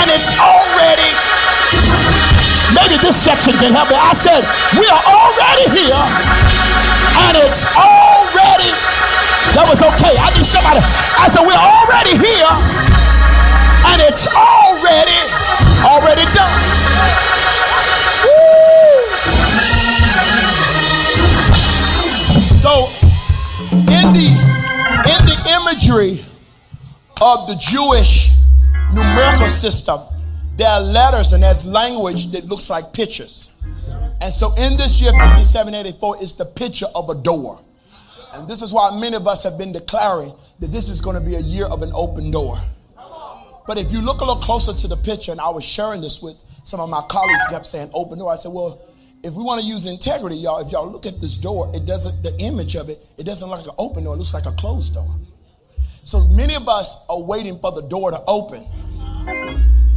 and 0.00 0.08
it's 0.08 0.32
already. 0.40 1.12
Maybe 2.72 2.96
this 3.02 3.16
section 3.20 3.52
can 3.60 3.72
help 3.72 3.88
me. 3.90 3.96
I 3.96 4.14
said, 4.14 4.44
we 4.78 4.86
are 4.88 5.04
already 5.04 5.66
here, 5.76 6.00
and 7.16 7.36
it's 7.36 7.64
already. 7.74 8.72
That 9.56 9.66
was 9.66 9.82
okay. 9.82 10.14
I 10.14 10.30
need 10.36 10.46
somebody. 10.46 10.78
I 11.18 11.26
said, 11.26 11.42
we're 11.42 11.58
already 11.58 12.14
here, 12.14 12.54
and 13.90 13.98
it's 14.02 14.26
already, 14.30 15.18
already 15.82 16.26
done. 16.34 16.54
So, 22.60 22.88
in 23.72 24.12
the 24.12 24.28
in 25.08 25.20
the 25.26 25.38
imagery 25.60 26.24
of 27.22 27.48
the 27.48 27.56
Jewish 27.58 28.30
numerical 28.92 29.48
system, 29.48 29.98
there 30.56 30.68
are 30.68 30.80
letters 30.80 31.32
and 31.32 31.42
there's 31.42 31.64
language 31.64 32.28
that 32.32 32.44
looks 32.44 32.68
like 32.68 32.92
pictures. 32.92 33.54
And 34.22 34.32
so 34.32 34.52
in 34.58 34.76
this 34.76 35.00
year 35.00 35.12
5784 35.12 36.22
is 36.22 36.36
the 36.36 36.44
picture 36.44 36.86
of 36.94 37.08
a 37.08 37.14
door. 37.14 37.60
And 38.34 38.48
this 38.48 38.62
is 38.62 38.72
why 38.72 38.96
many 38.98 39.16
of 39.16 39.26
us 39.26 39.42
have 39.44 39.58
been 39.58 39.72
declaring 39.72 40.32
that 40.60 40.68
this 40.68 40.88
is 40.88 41.00
going 41.00 41.16
to 41.16 41.22
be 41.22 41.34
a 41.36 41.40
year 41.40 41.66
of 41.66 41.82
an 41.82 41.90
open 41.94 42.30
door. 42.30 42.56
But 43.66 43.78
if 43.78 43.92
you 43.92 44.00
look 44.02 44.20
a 44.20 44.24
little 44.24 44.42
closer 44.42 44.72
to 44.72 44.88
the 44.88 44.96
picture, 44.96 45.32
and 45.32 45.40
I 45.40 45.50
was 45.50 45.64
sharing 45.64 46.00
this 46.00 46.22
with 46.22 46.42
some 46.64 46.80
of 46.80 46.88
my 46.88 47.02
colleagues 47.08 47.40
kept 47.48 47.66
saying 47.66 47.90
open 47.94 48.18
door. 48.18 48.32
I 48.32 48.36
said, 48.36 48.52
well, 48.52 48.80
if 49.22 49.34
we 49.34 49.42
want 49.42 49.60
to 49.60 49.66
use 49.66 49.86
integrity, 49.86 50.36
y'all, 50.36 50.64
if 50.64 50.72
y'all 50.72 50.90
look 50.90 51.06
at 51.06 51.20
this 51.20 51.34
door, 51.34 51.70
it 51.74 51.86
doesn't, 51.86 52.22
the 52.22 52.34
image 52.38 52.76
of 52.76 52.88
it, 52.88 52.98
it 53.18 53.24
doesn't 53.24 53.48
look 53.48 53.58
like 53.58 53.66
an 53.66 53.74
open 53.78 54.04
door, 54.04 54.14
it 54.14 54.18
looks 54.18 54.34
like 54.34 54.46
a 54.46 54.52
closed 54.52 54.94
door. 54.94 55.08
So 56.04 56.26
many 56.28 56.54
of 56.54 56.68
us 56.68 57.04
are 57.08 57.20
waiting 57.20 57.58
for 57.58 57.72
the 57.72 57.82
door 57.82 58.10
to 58.10 58.20
open. 58.26 58.64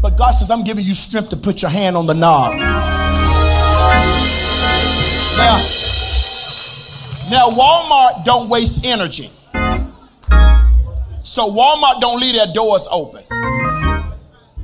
But 0.02 0.18
God 0.18 0.32
says, 0.32 0.52
I'm 0.52 0.64
giving 0.64 0.84
you 0.84 0.94
strength 0.94 1.30
to 1.30 1.38
put 1.38 1.62
your 1.62 1.72
hand 1.72 1.96
on 1.96 2.06
the 2.08 2.14
knob. 2.14 2.54
Now 7.34 7.50
Walmart 7.50 8.24
don't 8.26 8.48
waste 8.48 8.86
energy. 8.86 9.32
So 11.24 11.50
Walmart 11.50 12.00
don't 12.00 12.20
leave 12.20 12.36
their 12.36 12.54
doors 12.54 12.88
open. 12.92 13.24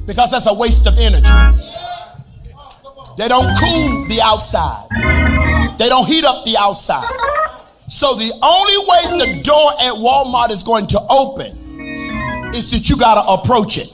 Because 0.06 0.30
that's 0.30 0.46
a 0.46 0.54
waste 0.54 0.86
of 0.86 0.96
energy. 1.00 1.28
They 3.18 3.28
don't 3.28 3.58
cool 3.58 4.08
the 4.08 4.22
outside. 4.24 4.88
They 5.80 5.90
don't 5.90 6.06
heat 6.06 6.24
up 6.24 6.46
the 6.46 6.58
outside. 6.60 7.10
So 7.88 8.14
the 8.14 8.32
only 8.44 8.78
way 8.78 9.26
the 9.26 9.42
door 9.42 9.72
at 9.82 9.94
Walmart 9.96 10.52
is 10.52 10.62
going 10.62 10.86
to 10.88 11.00
open 11.10 12.54
is 12.54 12.70
that 12.70 12.88
you 12.88 12.98
got 12.98 13.16
to 13.16 13.32
approach 13.32 13.80
it. 13.80 13.90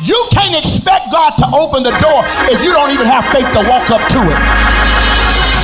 You 0.00 0.16
can't 0.32 0.56
expect 0.56 1.12
God 1.12 1.36
to 1.36 1.46
open 1.52 1.84
the 1.84 1.92
door 2.00 2.24
if 2.48 2.64
you 2.64 2.72
don't 2.72 2.88
even 2.90 3.04
have 3.04 3.28
faith 3.32 3.48
to 3.52 3.62
walk 3.68 3.92
up 3.92 4.00
to 4.16 4.20
it. 4.24 4.38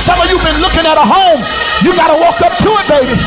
Some 0.05 0.21
of 0.21 0.29
you 0.29 0.37
been 0.39 0.61
looking 0.61 0.85
at 0.85 0.95
a 0.95 1.03
home, 1.03 1.41
you 1.83 1.91
got 1.97 2.13
to 2.13 2.17
walk 2.21 2.39
up 2.45 2.53
to 2.61 2.69
it, 2.77 2.85
baby. 2.85 3.17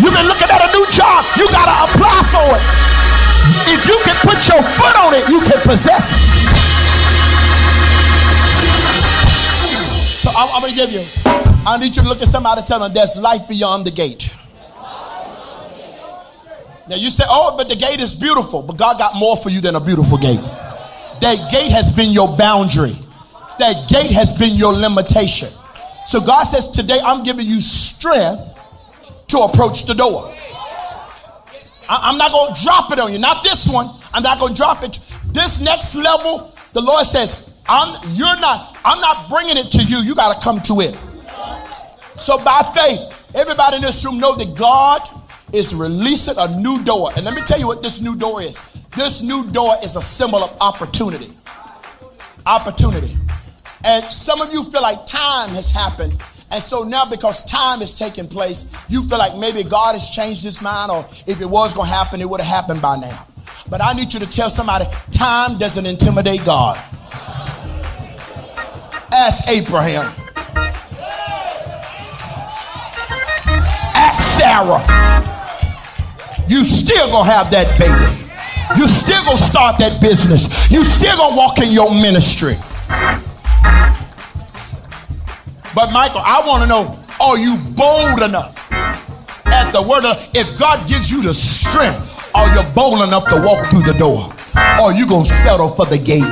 You've 0.00 0.14
been 0.14 0.30
looking 0.30 0.48
at 0.48 0.62
a 0.62 0.70
new 0.70 0.86
job, 0.88 1.26
you 1.36 1.50
got 1.50 1.66
to 1.66 1.76
apply 1.90 2.18
for 2.30 2.46
it. 2.56 2.64
If 3.74 3.84
you 3.90 3.98
can 4.06 4.16
put 4.22 4.38
your 4.46 4.62
foot 4.78 4.96
on 4.96 5.14
it, 5.14 5.28
you 5.28 5.40
can 5.42 5.58
possess 5.66 6.14
it. 6.14 6.20
So 10.22 10.30
I'm, 10.30 10.48
I'm 10.54 10.62
going 10.62 10.72
to 10.72 10.78
give 10.78 10.92
you, 10.92 11.04
I 11.66 11.76
need 11.78 11.94
you 11.96 12.02
to 12.02 12.08
look 12.08 12.22
at 12.22 12.28
somebody 12.28 12.60
and 12.60 12.66
tell 12.66 12.78
them 12.78 12.92
there's 12.94 13.18
life 13.18 13.48
beyond 13.48 13.84
the 13.84 13.90
gate. 13.90 14.32
Now 16.92 16.98
you 16.98 17.08
say, 17.08 17.24
oh, 17.26 17.56
but 17.56 17.70
the 17.70 17.74
gate 17.74 18.02
is 18.02 18.14
beautiful, 18.14 18.60
but 18.60 18.76
God 18.76 18.98
got 18.98 19.16
more 19.16 19.34
for 19.34 19.48
you 19.48 19.62
than 19.62 19.76
a 19.76 19.80
beautiful 19.80 20.18
gate. 20.18 20.44
That 21.24 21.48
gate 21.50 21.70
has 21.72 21.90
been 21.90 22.10
your 22.10 22.36
boundary. 22.36 22.92
That 23.58 23.88
gate 23.88 24.10
has 24.10 24.36
been 24.36 24.56
your 24.56 24.74
limitation. 24.74 25.48
So 26.04 26.20
God 26.20 26.44
says, 26.44 26.68
today 26.68 26.98
I'm 27.02 27.22
giving 27.22 27.46
you 27.46 27.62
strength 27.62 28.44
to 29.28 29.38
approach 29.38 29.86
the 29.86 29.94
door. 29.94 30.34
I'm 31.88 32.18
not 32.18 32.30
going 32.30 32.54
to 32.54 32.62
drop 32.62 32.92
it 32.92 32.98
on 32.98 33.10
you. 33.10 33.18
Not 33.18 33.42
this 33.42 33.66
one. 33.66 33.88
I'm 34.12 34.22
not 34.22 34.38
going 34.38 34.52
to 34.52 34.60
drop 34.60 34.84
it. 34.84 34.98
This 35.32 35.62
next 35.62 35.94
level, 35.94 36.52
the 36.74 36.82
Lord 36.82 37.06
says, 37.06 37.56
I'm 37.70 37.96
you're 38.10 38.38
not 38.38 38.76
I'm 38.84 39.00
not 39.00 39.30
bringing 39.30 39.56
it 39.56 39.70
to 39.72 39.82
you. 39.82 40.00
You 40.00 40.14
got 40.14 40.36
to 40.36 40.44
come 40.44 40.60
to 40.68 40.82
it. 40.82 40.94
So 42.20 42.36
by 42.36 42.60
faith, 42.76 43.32
everybody 43.34 43.76
in 43.76 43.82
this 43.82 44.04
room 44.04 44.18
know 44.18 44.34
that 44.34 44.54
God 44.58 45.00
is 45.52 45.74
releasing 45.74 46.34
a 46.38 46.48
new 46.60 46.82
door. 46.84 47.10
And 47.16 47.24
let 47.24 47.34
me 47.34 47.42
tell 47.42 47.58
you 47.58 47.66
what 47.66 47.82
this 47.82 48.00
new 48.00 48.16
door 48.16 48.42
is. 48.42 48.58
This 48.96 49.22
new 49.22 49.44
door 49.52 49.74
is 49.82 49.96
a 49.96 50.02
symbol 50.02 50.42
of 50.42 50.56
opportunity. 50.60 51.28
Opportunity. 52.46 53.16
And 53.84 54.04
some 54.04 54.40
of 54.40 54.52
you 54.52 54.64
feel 54.64 54.82
like 54.82 55.06
time 55.06 55.50
has 55.50 55.70
happened 55.70 56.16
And 56.52 56.62
so 56.62 56.82
now, 56.82 57.06
because 57.06 57.42
time 57.46 57.80
is 57.80 57.98
taking 57.98 58.28
place, 58.28 58.70
you 58.90 59.08
feel 59.08 59.16
like 59.16 59.38
maybe 59.38 59.64
God 59.64 59.94
has 59.94 60.10
changed 60.10 60.44
his 60.44 60.60
mind, 60.60 60.90
or 60.92 61.06
if 61.26 61.40
it 61.40 61.46
was 61.46 61.72
going 61.72 61.88
to 61.88 61.94
happen, 61.94 62.20
it 62.20 62.28
would 62.28 62.42
have 62.42 62.64
happened 62.64 62.82
by 62.82 62.96
now. 62.96 63.26
But 63.70 63.82
I 63.82 63.94
need 63.94 64.12
you 64.12 64.20
to 64.20 64.26
tell 64.26 64.50
somebody 64.50 64.84
time 65.10 65.58
doesn't 65.58 65.86
intimidate 65.86 66.44
God. 66.44 66.76
Ask 69.14 69.48
Abraham. 69.48 70.12
Ask 73.94 74.38
Sarah. 74.38 75.31
You 76.48 76.64
still 76.64 77.08
gonna 77.10 77.30
have 77.30 77.50
that 77.50 77.78
baby. 77.78 78.22
You 78.78 78.88
still 78.88 79.22
gonna 79.24 79.36
start 79.36 79.78
that 79.78 80.00
business. 80.00 80.70
You 80.70 80.84
still 80.84 81.16
gonna 81.16 81.36
walk 81.36 81.58
in 81.58 81.70
your 81.70 81.90
ministry. 81.90 82.54
But 85.74 85.92
Michael, 85.92 86.20
I 86.24 86.42
want 86.46 86.62
to 86.62 86.68
know: 86.68 86.98
Are 87.20 87.38
you 87.38 87.56
bold 87.56 88.22
enough 88.22 88.70
at 89.46 89.72
the 89.72 89.82
word 89.82 90.04
of? 90.04 90.28
If 90.34 90.58
God 90.58 90.86
gives 90.88 91.10
you 91.10 91.22
the 91.22 91.34
strength, 91.34 92.30
are 92.34 92.48
you 92.54 92.62
bold 92.74 93.02
enough 93.02 93.28
to 93.28 93.40
walk 93.40 93.68
through 93.70 93.82
the 93.82 93.94
door? 93.94 94.32
Or 94.80 94.90
are 94.90 94.94
you 94.94 95.06
gonna 95.06 95.24
settle 95.24 95.70
for 95.70 95.86
the 95.86 95.98
gate? 95.98 96.22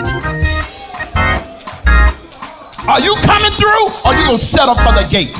Are 2.89 3.01
you 3.01 3.15
coming 3.23 3.53
through? 3.53 3.87
Or 4.05 4.15
you 4.15 4.25
gonna 4.27 4.39
settle 4.39 4.75
for 4.75 4.93
the 4.93 5.07
gate? 5.09 5.37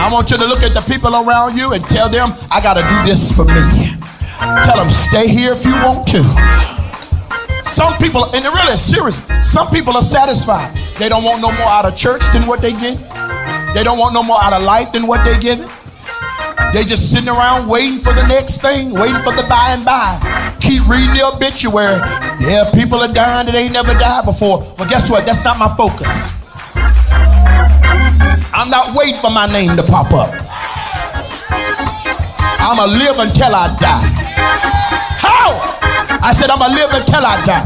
I 0.00 0.08
want 0.10 0.30
you 0.30 0.38
to 0.38 0.46
look 0.46 0.62
at 0.62 0.72
the 0.72 0.80
people 0.80 1.14
around 1.14 1.58
you 1.58 1.74
and 1.74 1.84
tell 1.84 2.08
them, 2.08 2.32
I 2.50 2.62
gotta 2.62 2.80
do 2.88 2.96
this 3.04 3.30
for 3.30 3.44
me. 3.44 3.94
Tell 4.64 4.76
them, 4.76 4.88
stay 4.88 5.28
here 5.28 5.52
if 5.52 5.62
you 5.62 5.72
want 5.72 6.08
to. 6.08 6.22
Some 7.68 7.98
people, 7.98 8.24
and 8.34 8.42
it 8.42 8.48
really 8.48 8.78
serious, 8.78 9.20
some 9.42 9.68
people 9.68 9.94
are 9.96 10.02
satisfied. 10.02 10.74
They 10.98 11.10
don't 11.10 11.22
want 11.22 11.42
no 11.42 11.52
more 11.52 11.68
out 11.68 11.84
of 11.84 11.94
church 11.96 12.22
than 12.32 12.46
what 12.46 12.62
they 12.62 12.72
get. 12.72 12.96
They 13.74 13.84
don't 13.84 13.98
want 13.98 14.14
no 14.14 14.22
more 14.22 14.38
out 14.42 14.54
of 14.54 14.62
life 14.62 14.90
than 14.90 15.06
what 15.06 15.22
they 15.22 15.38
give 15.38 15.60
it. 15.60 15.68
They 16.72 16.82
just 16.84 17.10
sitting 17.12 17.28
around 17.28 17.68
waiting 17.68 17.98
for 17.98 18.14
the 18.14 18.26
next 18.26 18.62
thing, 18.62 18.92
waiting 18.92 19.22
for 19.22 19.36
the 19.36 19.44
by 19.50 19.76
and 19.76 19.84
by. 19.84 20.56
Keep 20.60 20.88
reading 20.88 21.12
the 21.12 21.26
obituary. 21.26 22.00
Yeah, 22.40 22.70
people 22.72 23.00
are 23.00 23.12
dying 23.12 23.46
that 23.46 23.54
ain't 23.54 23.74
never 23.74 23.92
died 23.92 24.24
before. 24.24 24.60
Well, 24.78 24.88
guess 24.88 25.10
what? 25.10 25.26
That's 25.26 25.44
not 25.44 25.58
my 25.58 25.76
focus. 25.76 26.39
I'm 28.60 28.68
not 28.68 28.94
waiting 28.94 29.18
for 29.22 29.30
my 29.30 29.46
name 29.50 29.74
to 29.76 29.82
pop 29.82 30.12
up. 30.12 30.28
I'ma 32.60 32.84
live 32.84 33.16
until 33.16 33.54
I 33.54 33.74
die. 33.80 34.04
How? 35.16 35.56
I 36.20 36.34
said 36.34 36.50
I'ma 36.50 36.66
live 36.66 36.90
until 36.92 37.24
I 37.24 37.42
die. 37.46 37.64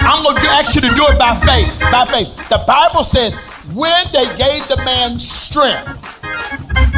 I'm 0.00 0.24
gonna 0.24 0.40
ask 0.48 0.74
you 0.74 0.80
to 0.80 0.88
do 0.96 1.04
it 1.12 1.18
by 1.18 1.36
faith. 1.44 1.68
By 1.92 2.06
faith. 2.06 2.32
The 2.48 2.64
Bible 2.66 3.04
says 3.04 3.36
when 3.76 3.92
they 4.14 4.24
gave 4.40 4.66
the 4.68 4.80
man 4.86 5.18
strength 5.18 5.84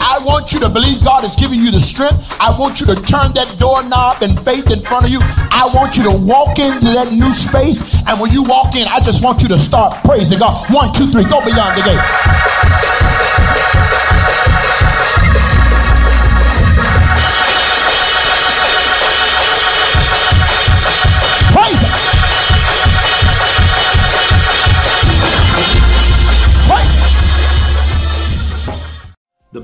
I 0.00 0.18
want 0.24 0.52
you 0.52 0.60
to 0.60 0.68
believe 0.68 1.04
God 1.04 1.24
is 1.24 1.36
giving 1.36 1.60
you 1.60 1.70
the 1.70 1.80
strength. 1.80 2.36
I 2.40 2.56
want 2.58 2.80
you 2.80 2.86
to 2.86 2.96
turn 2.96 3.32
that 3.34 3.56
doorknob 3.58 4.22
in 4.22 4.36
faith 4.42 4.70
in 4.72 4.80
front 4.80 5.06
of 5.06 5.12
you. 5.12 5.20
I 5.52 5.70
want 5.74 5.96
you 5.96 6.02
to 6.04 6.12
walk 6.12 6.58
into 6.58 6.88
that 6.96 7.12
new 7.12 7.32
space. 7.32 8.02
And 8.08 8.20
when 8.20 8.32
you 8.32 8.44
walk 8.44 8.74
in, 8.76 8.88
I 8.88 9.00
just 9.00 9.22
want 9.22 9.42
you 9.42 9.48
to 9.48 9.58
start 9.58 10.02
praising 10.04 10.38
God. 10.38 10.56
One, 10.72 10.92
two, 10.92 11.06
three, 11.06 11.24
go 11.24 11.44
beyond 11.44 11.76
the 11.76 11.84
gate. 11.84 12.00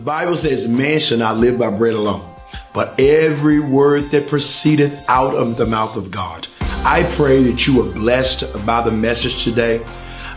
Bible 0.09 0.39
says, 0.39 0.67
Man 0.67 0.99
shall 1.01 1.19
not 1.19 1.37
live 1.37 1.59
by 1.59 1.69
bread 1.69 1.93
alone, 1.93 2.27
but 2.73 2.99
every 2.99 3.61
word 3.61 4.11
that 4.11 4.27
proceedeth 4.27 5.05
out 5.07 5.35
of 5.35 5.59
the 5.59 5.67
mouth 5.67 5.99
of 5.99 6.11
God. 6.11 6.49
I 6.61 7.03
pray 7.15 7.43
that 7.43 7.67
you 7.67 7.83
are 7.83 7.93
blessed 7.93 8.65
by 8.65 8.81
the 8.81 8.91
message 8.91 9.45
today. 9.45 9.85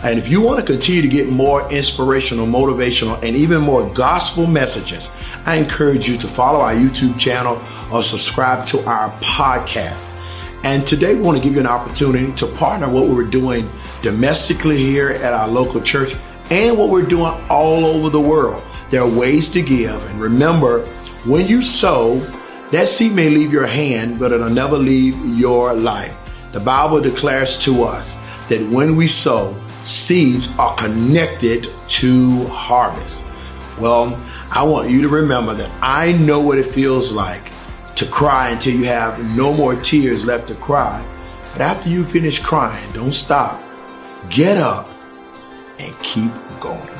And 0.03 0.19
if 0.19 0.27
you 0.27 0.41
want 0.41 0.59
to 0.59 0.65
continue 0.65 1.01
to 1.01 1.07
get 1.07 1.29
more 1.29 1.71
inspirational, 1.71 2.47
motivational, 2.47 3.23
and 3.23 3.33
even 3.37 3.61
more 3.61 3.89
gospel 3.93 4.45
messages, 4.45 5.09
I 5.45 5.55
encourage 5.55 6.05
you 6.05 6.17
to 6.17 6.27
follow 6.27 6.59
our 6.59 6.73
YouTube 6.73 7.17
channel 7.17 7.61
or 7.93 8.03
subscribe 8.03 8.67
to 8.67 8.85
our 8.85 9.09
podcast. 9.21 10.11
And 10.65 10.85
today 10.85 11.15
we 11.15 11.21
want 11.21 11.37
to 11.37 11.43
give 11.45 11.53
you 11.53 11.61
an 11.61 11.65
opportunity 11.65 12.33
to 12.33 12.45
partner 12.45 12.89
what 12.89 13.07
we're 13.07 13.23
doing 13.23 13.69
domestically 14.01 14.79
here 14.79 15.11
at 15.11 15.31
our 15.31 15.47
local 15.47 15.79
church 15.79 16.13
and 16.49 16.77
what 16.77 16.89
we're 16.89 17.03
doing 17.03 17.41
all 17.49 17.85
over 17.85 18.09
the 18.09 18.19
world. 18.19 18.61
There 18.91 19.01
are 19.01 19.09
ways 19.09 19.49
to 19.51 19.61
give. 19.61 20.03
And 20.09 20.19
remember, 20.19 20.85
when 21.23 21.47
you 21.47 21.61
sow, 21.61 22.17
that 22.71 22.89
seed 22.89 23.13
may 23.13 23.29
leave 23.29 23.51
your 23.51 23.65
hand, 23.65 24.19
but 24.19 24.33
it'll 24.33 24.49
never 24.49 24.77
leave 24.77 25.17
your 25.37 25.73
life. 25.73 26.15
The 26.51 26.59
Bible 26.59 26.99
declares 26.99 27.57
to 27.59 27.83
us 27.83 28.15
that 28.49 28.61
when 28.69 28.97
we 28.97 29.07
sow, 29.07 29.55
seeds 29.83 30.49
are 30.59 30.75
connected 30.75 31.69
to 31.87 32.45
harvest. 32.47 33.23
Well, 33.79 34.19
I 34.51 34.63
want 34.63 34.89
you 34.89 35.01
to 35.01 35.07
remember 35.07 35.53
that 35.55 35.71
I 35.81 36.11
know 36.11 36.41
what 36.41 36.57
it 36.57 36.73
feels 36.73 37.11
like 37.13 37.51
to 37.95 38.05
cry 38.05 38.49
until 38.49 38.75
you 38.75 38.83
have 38.83 39.23
no 39.35 39.53
more 39.53 39.75
tears 39.75 40.25
left 40.25 40.49
to 40.49 40.55
cry. 40.55 41.05
But 41.53 41.61
after 41.61 41.87
you 41.87 42.03
finish 42.03 42.39
crying, 42.39 42.91
don't 42.91 43.13
stop. 43.13 43.63
Get 44.29 44.57
up 44.57 44.89
and 45.79 45.97
keep 45.99 46.31
going. 46.59 46.90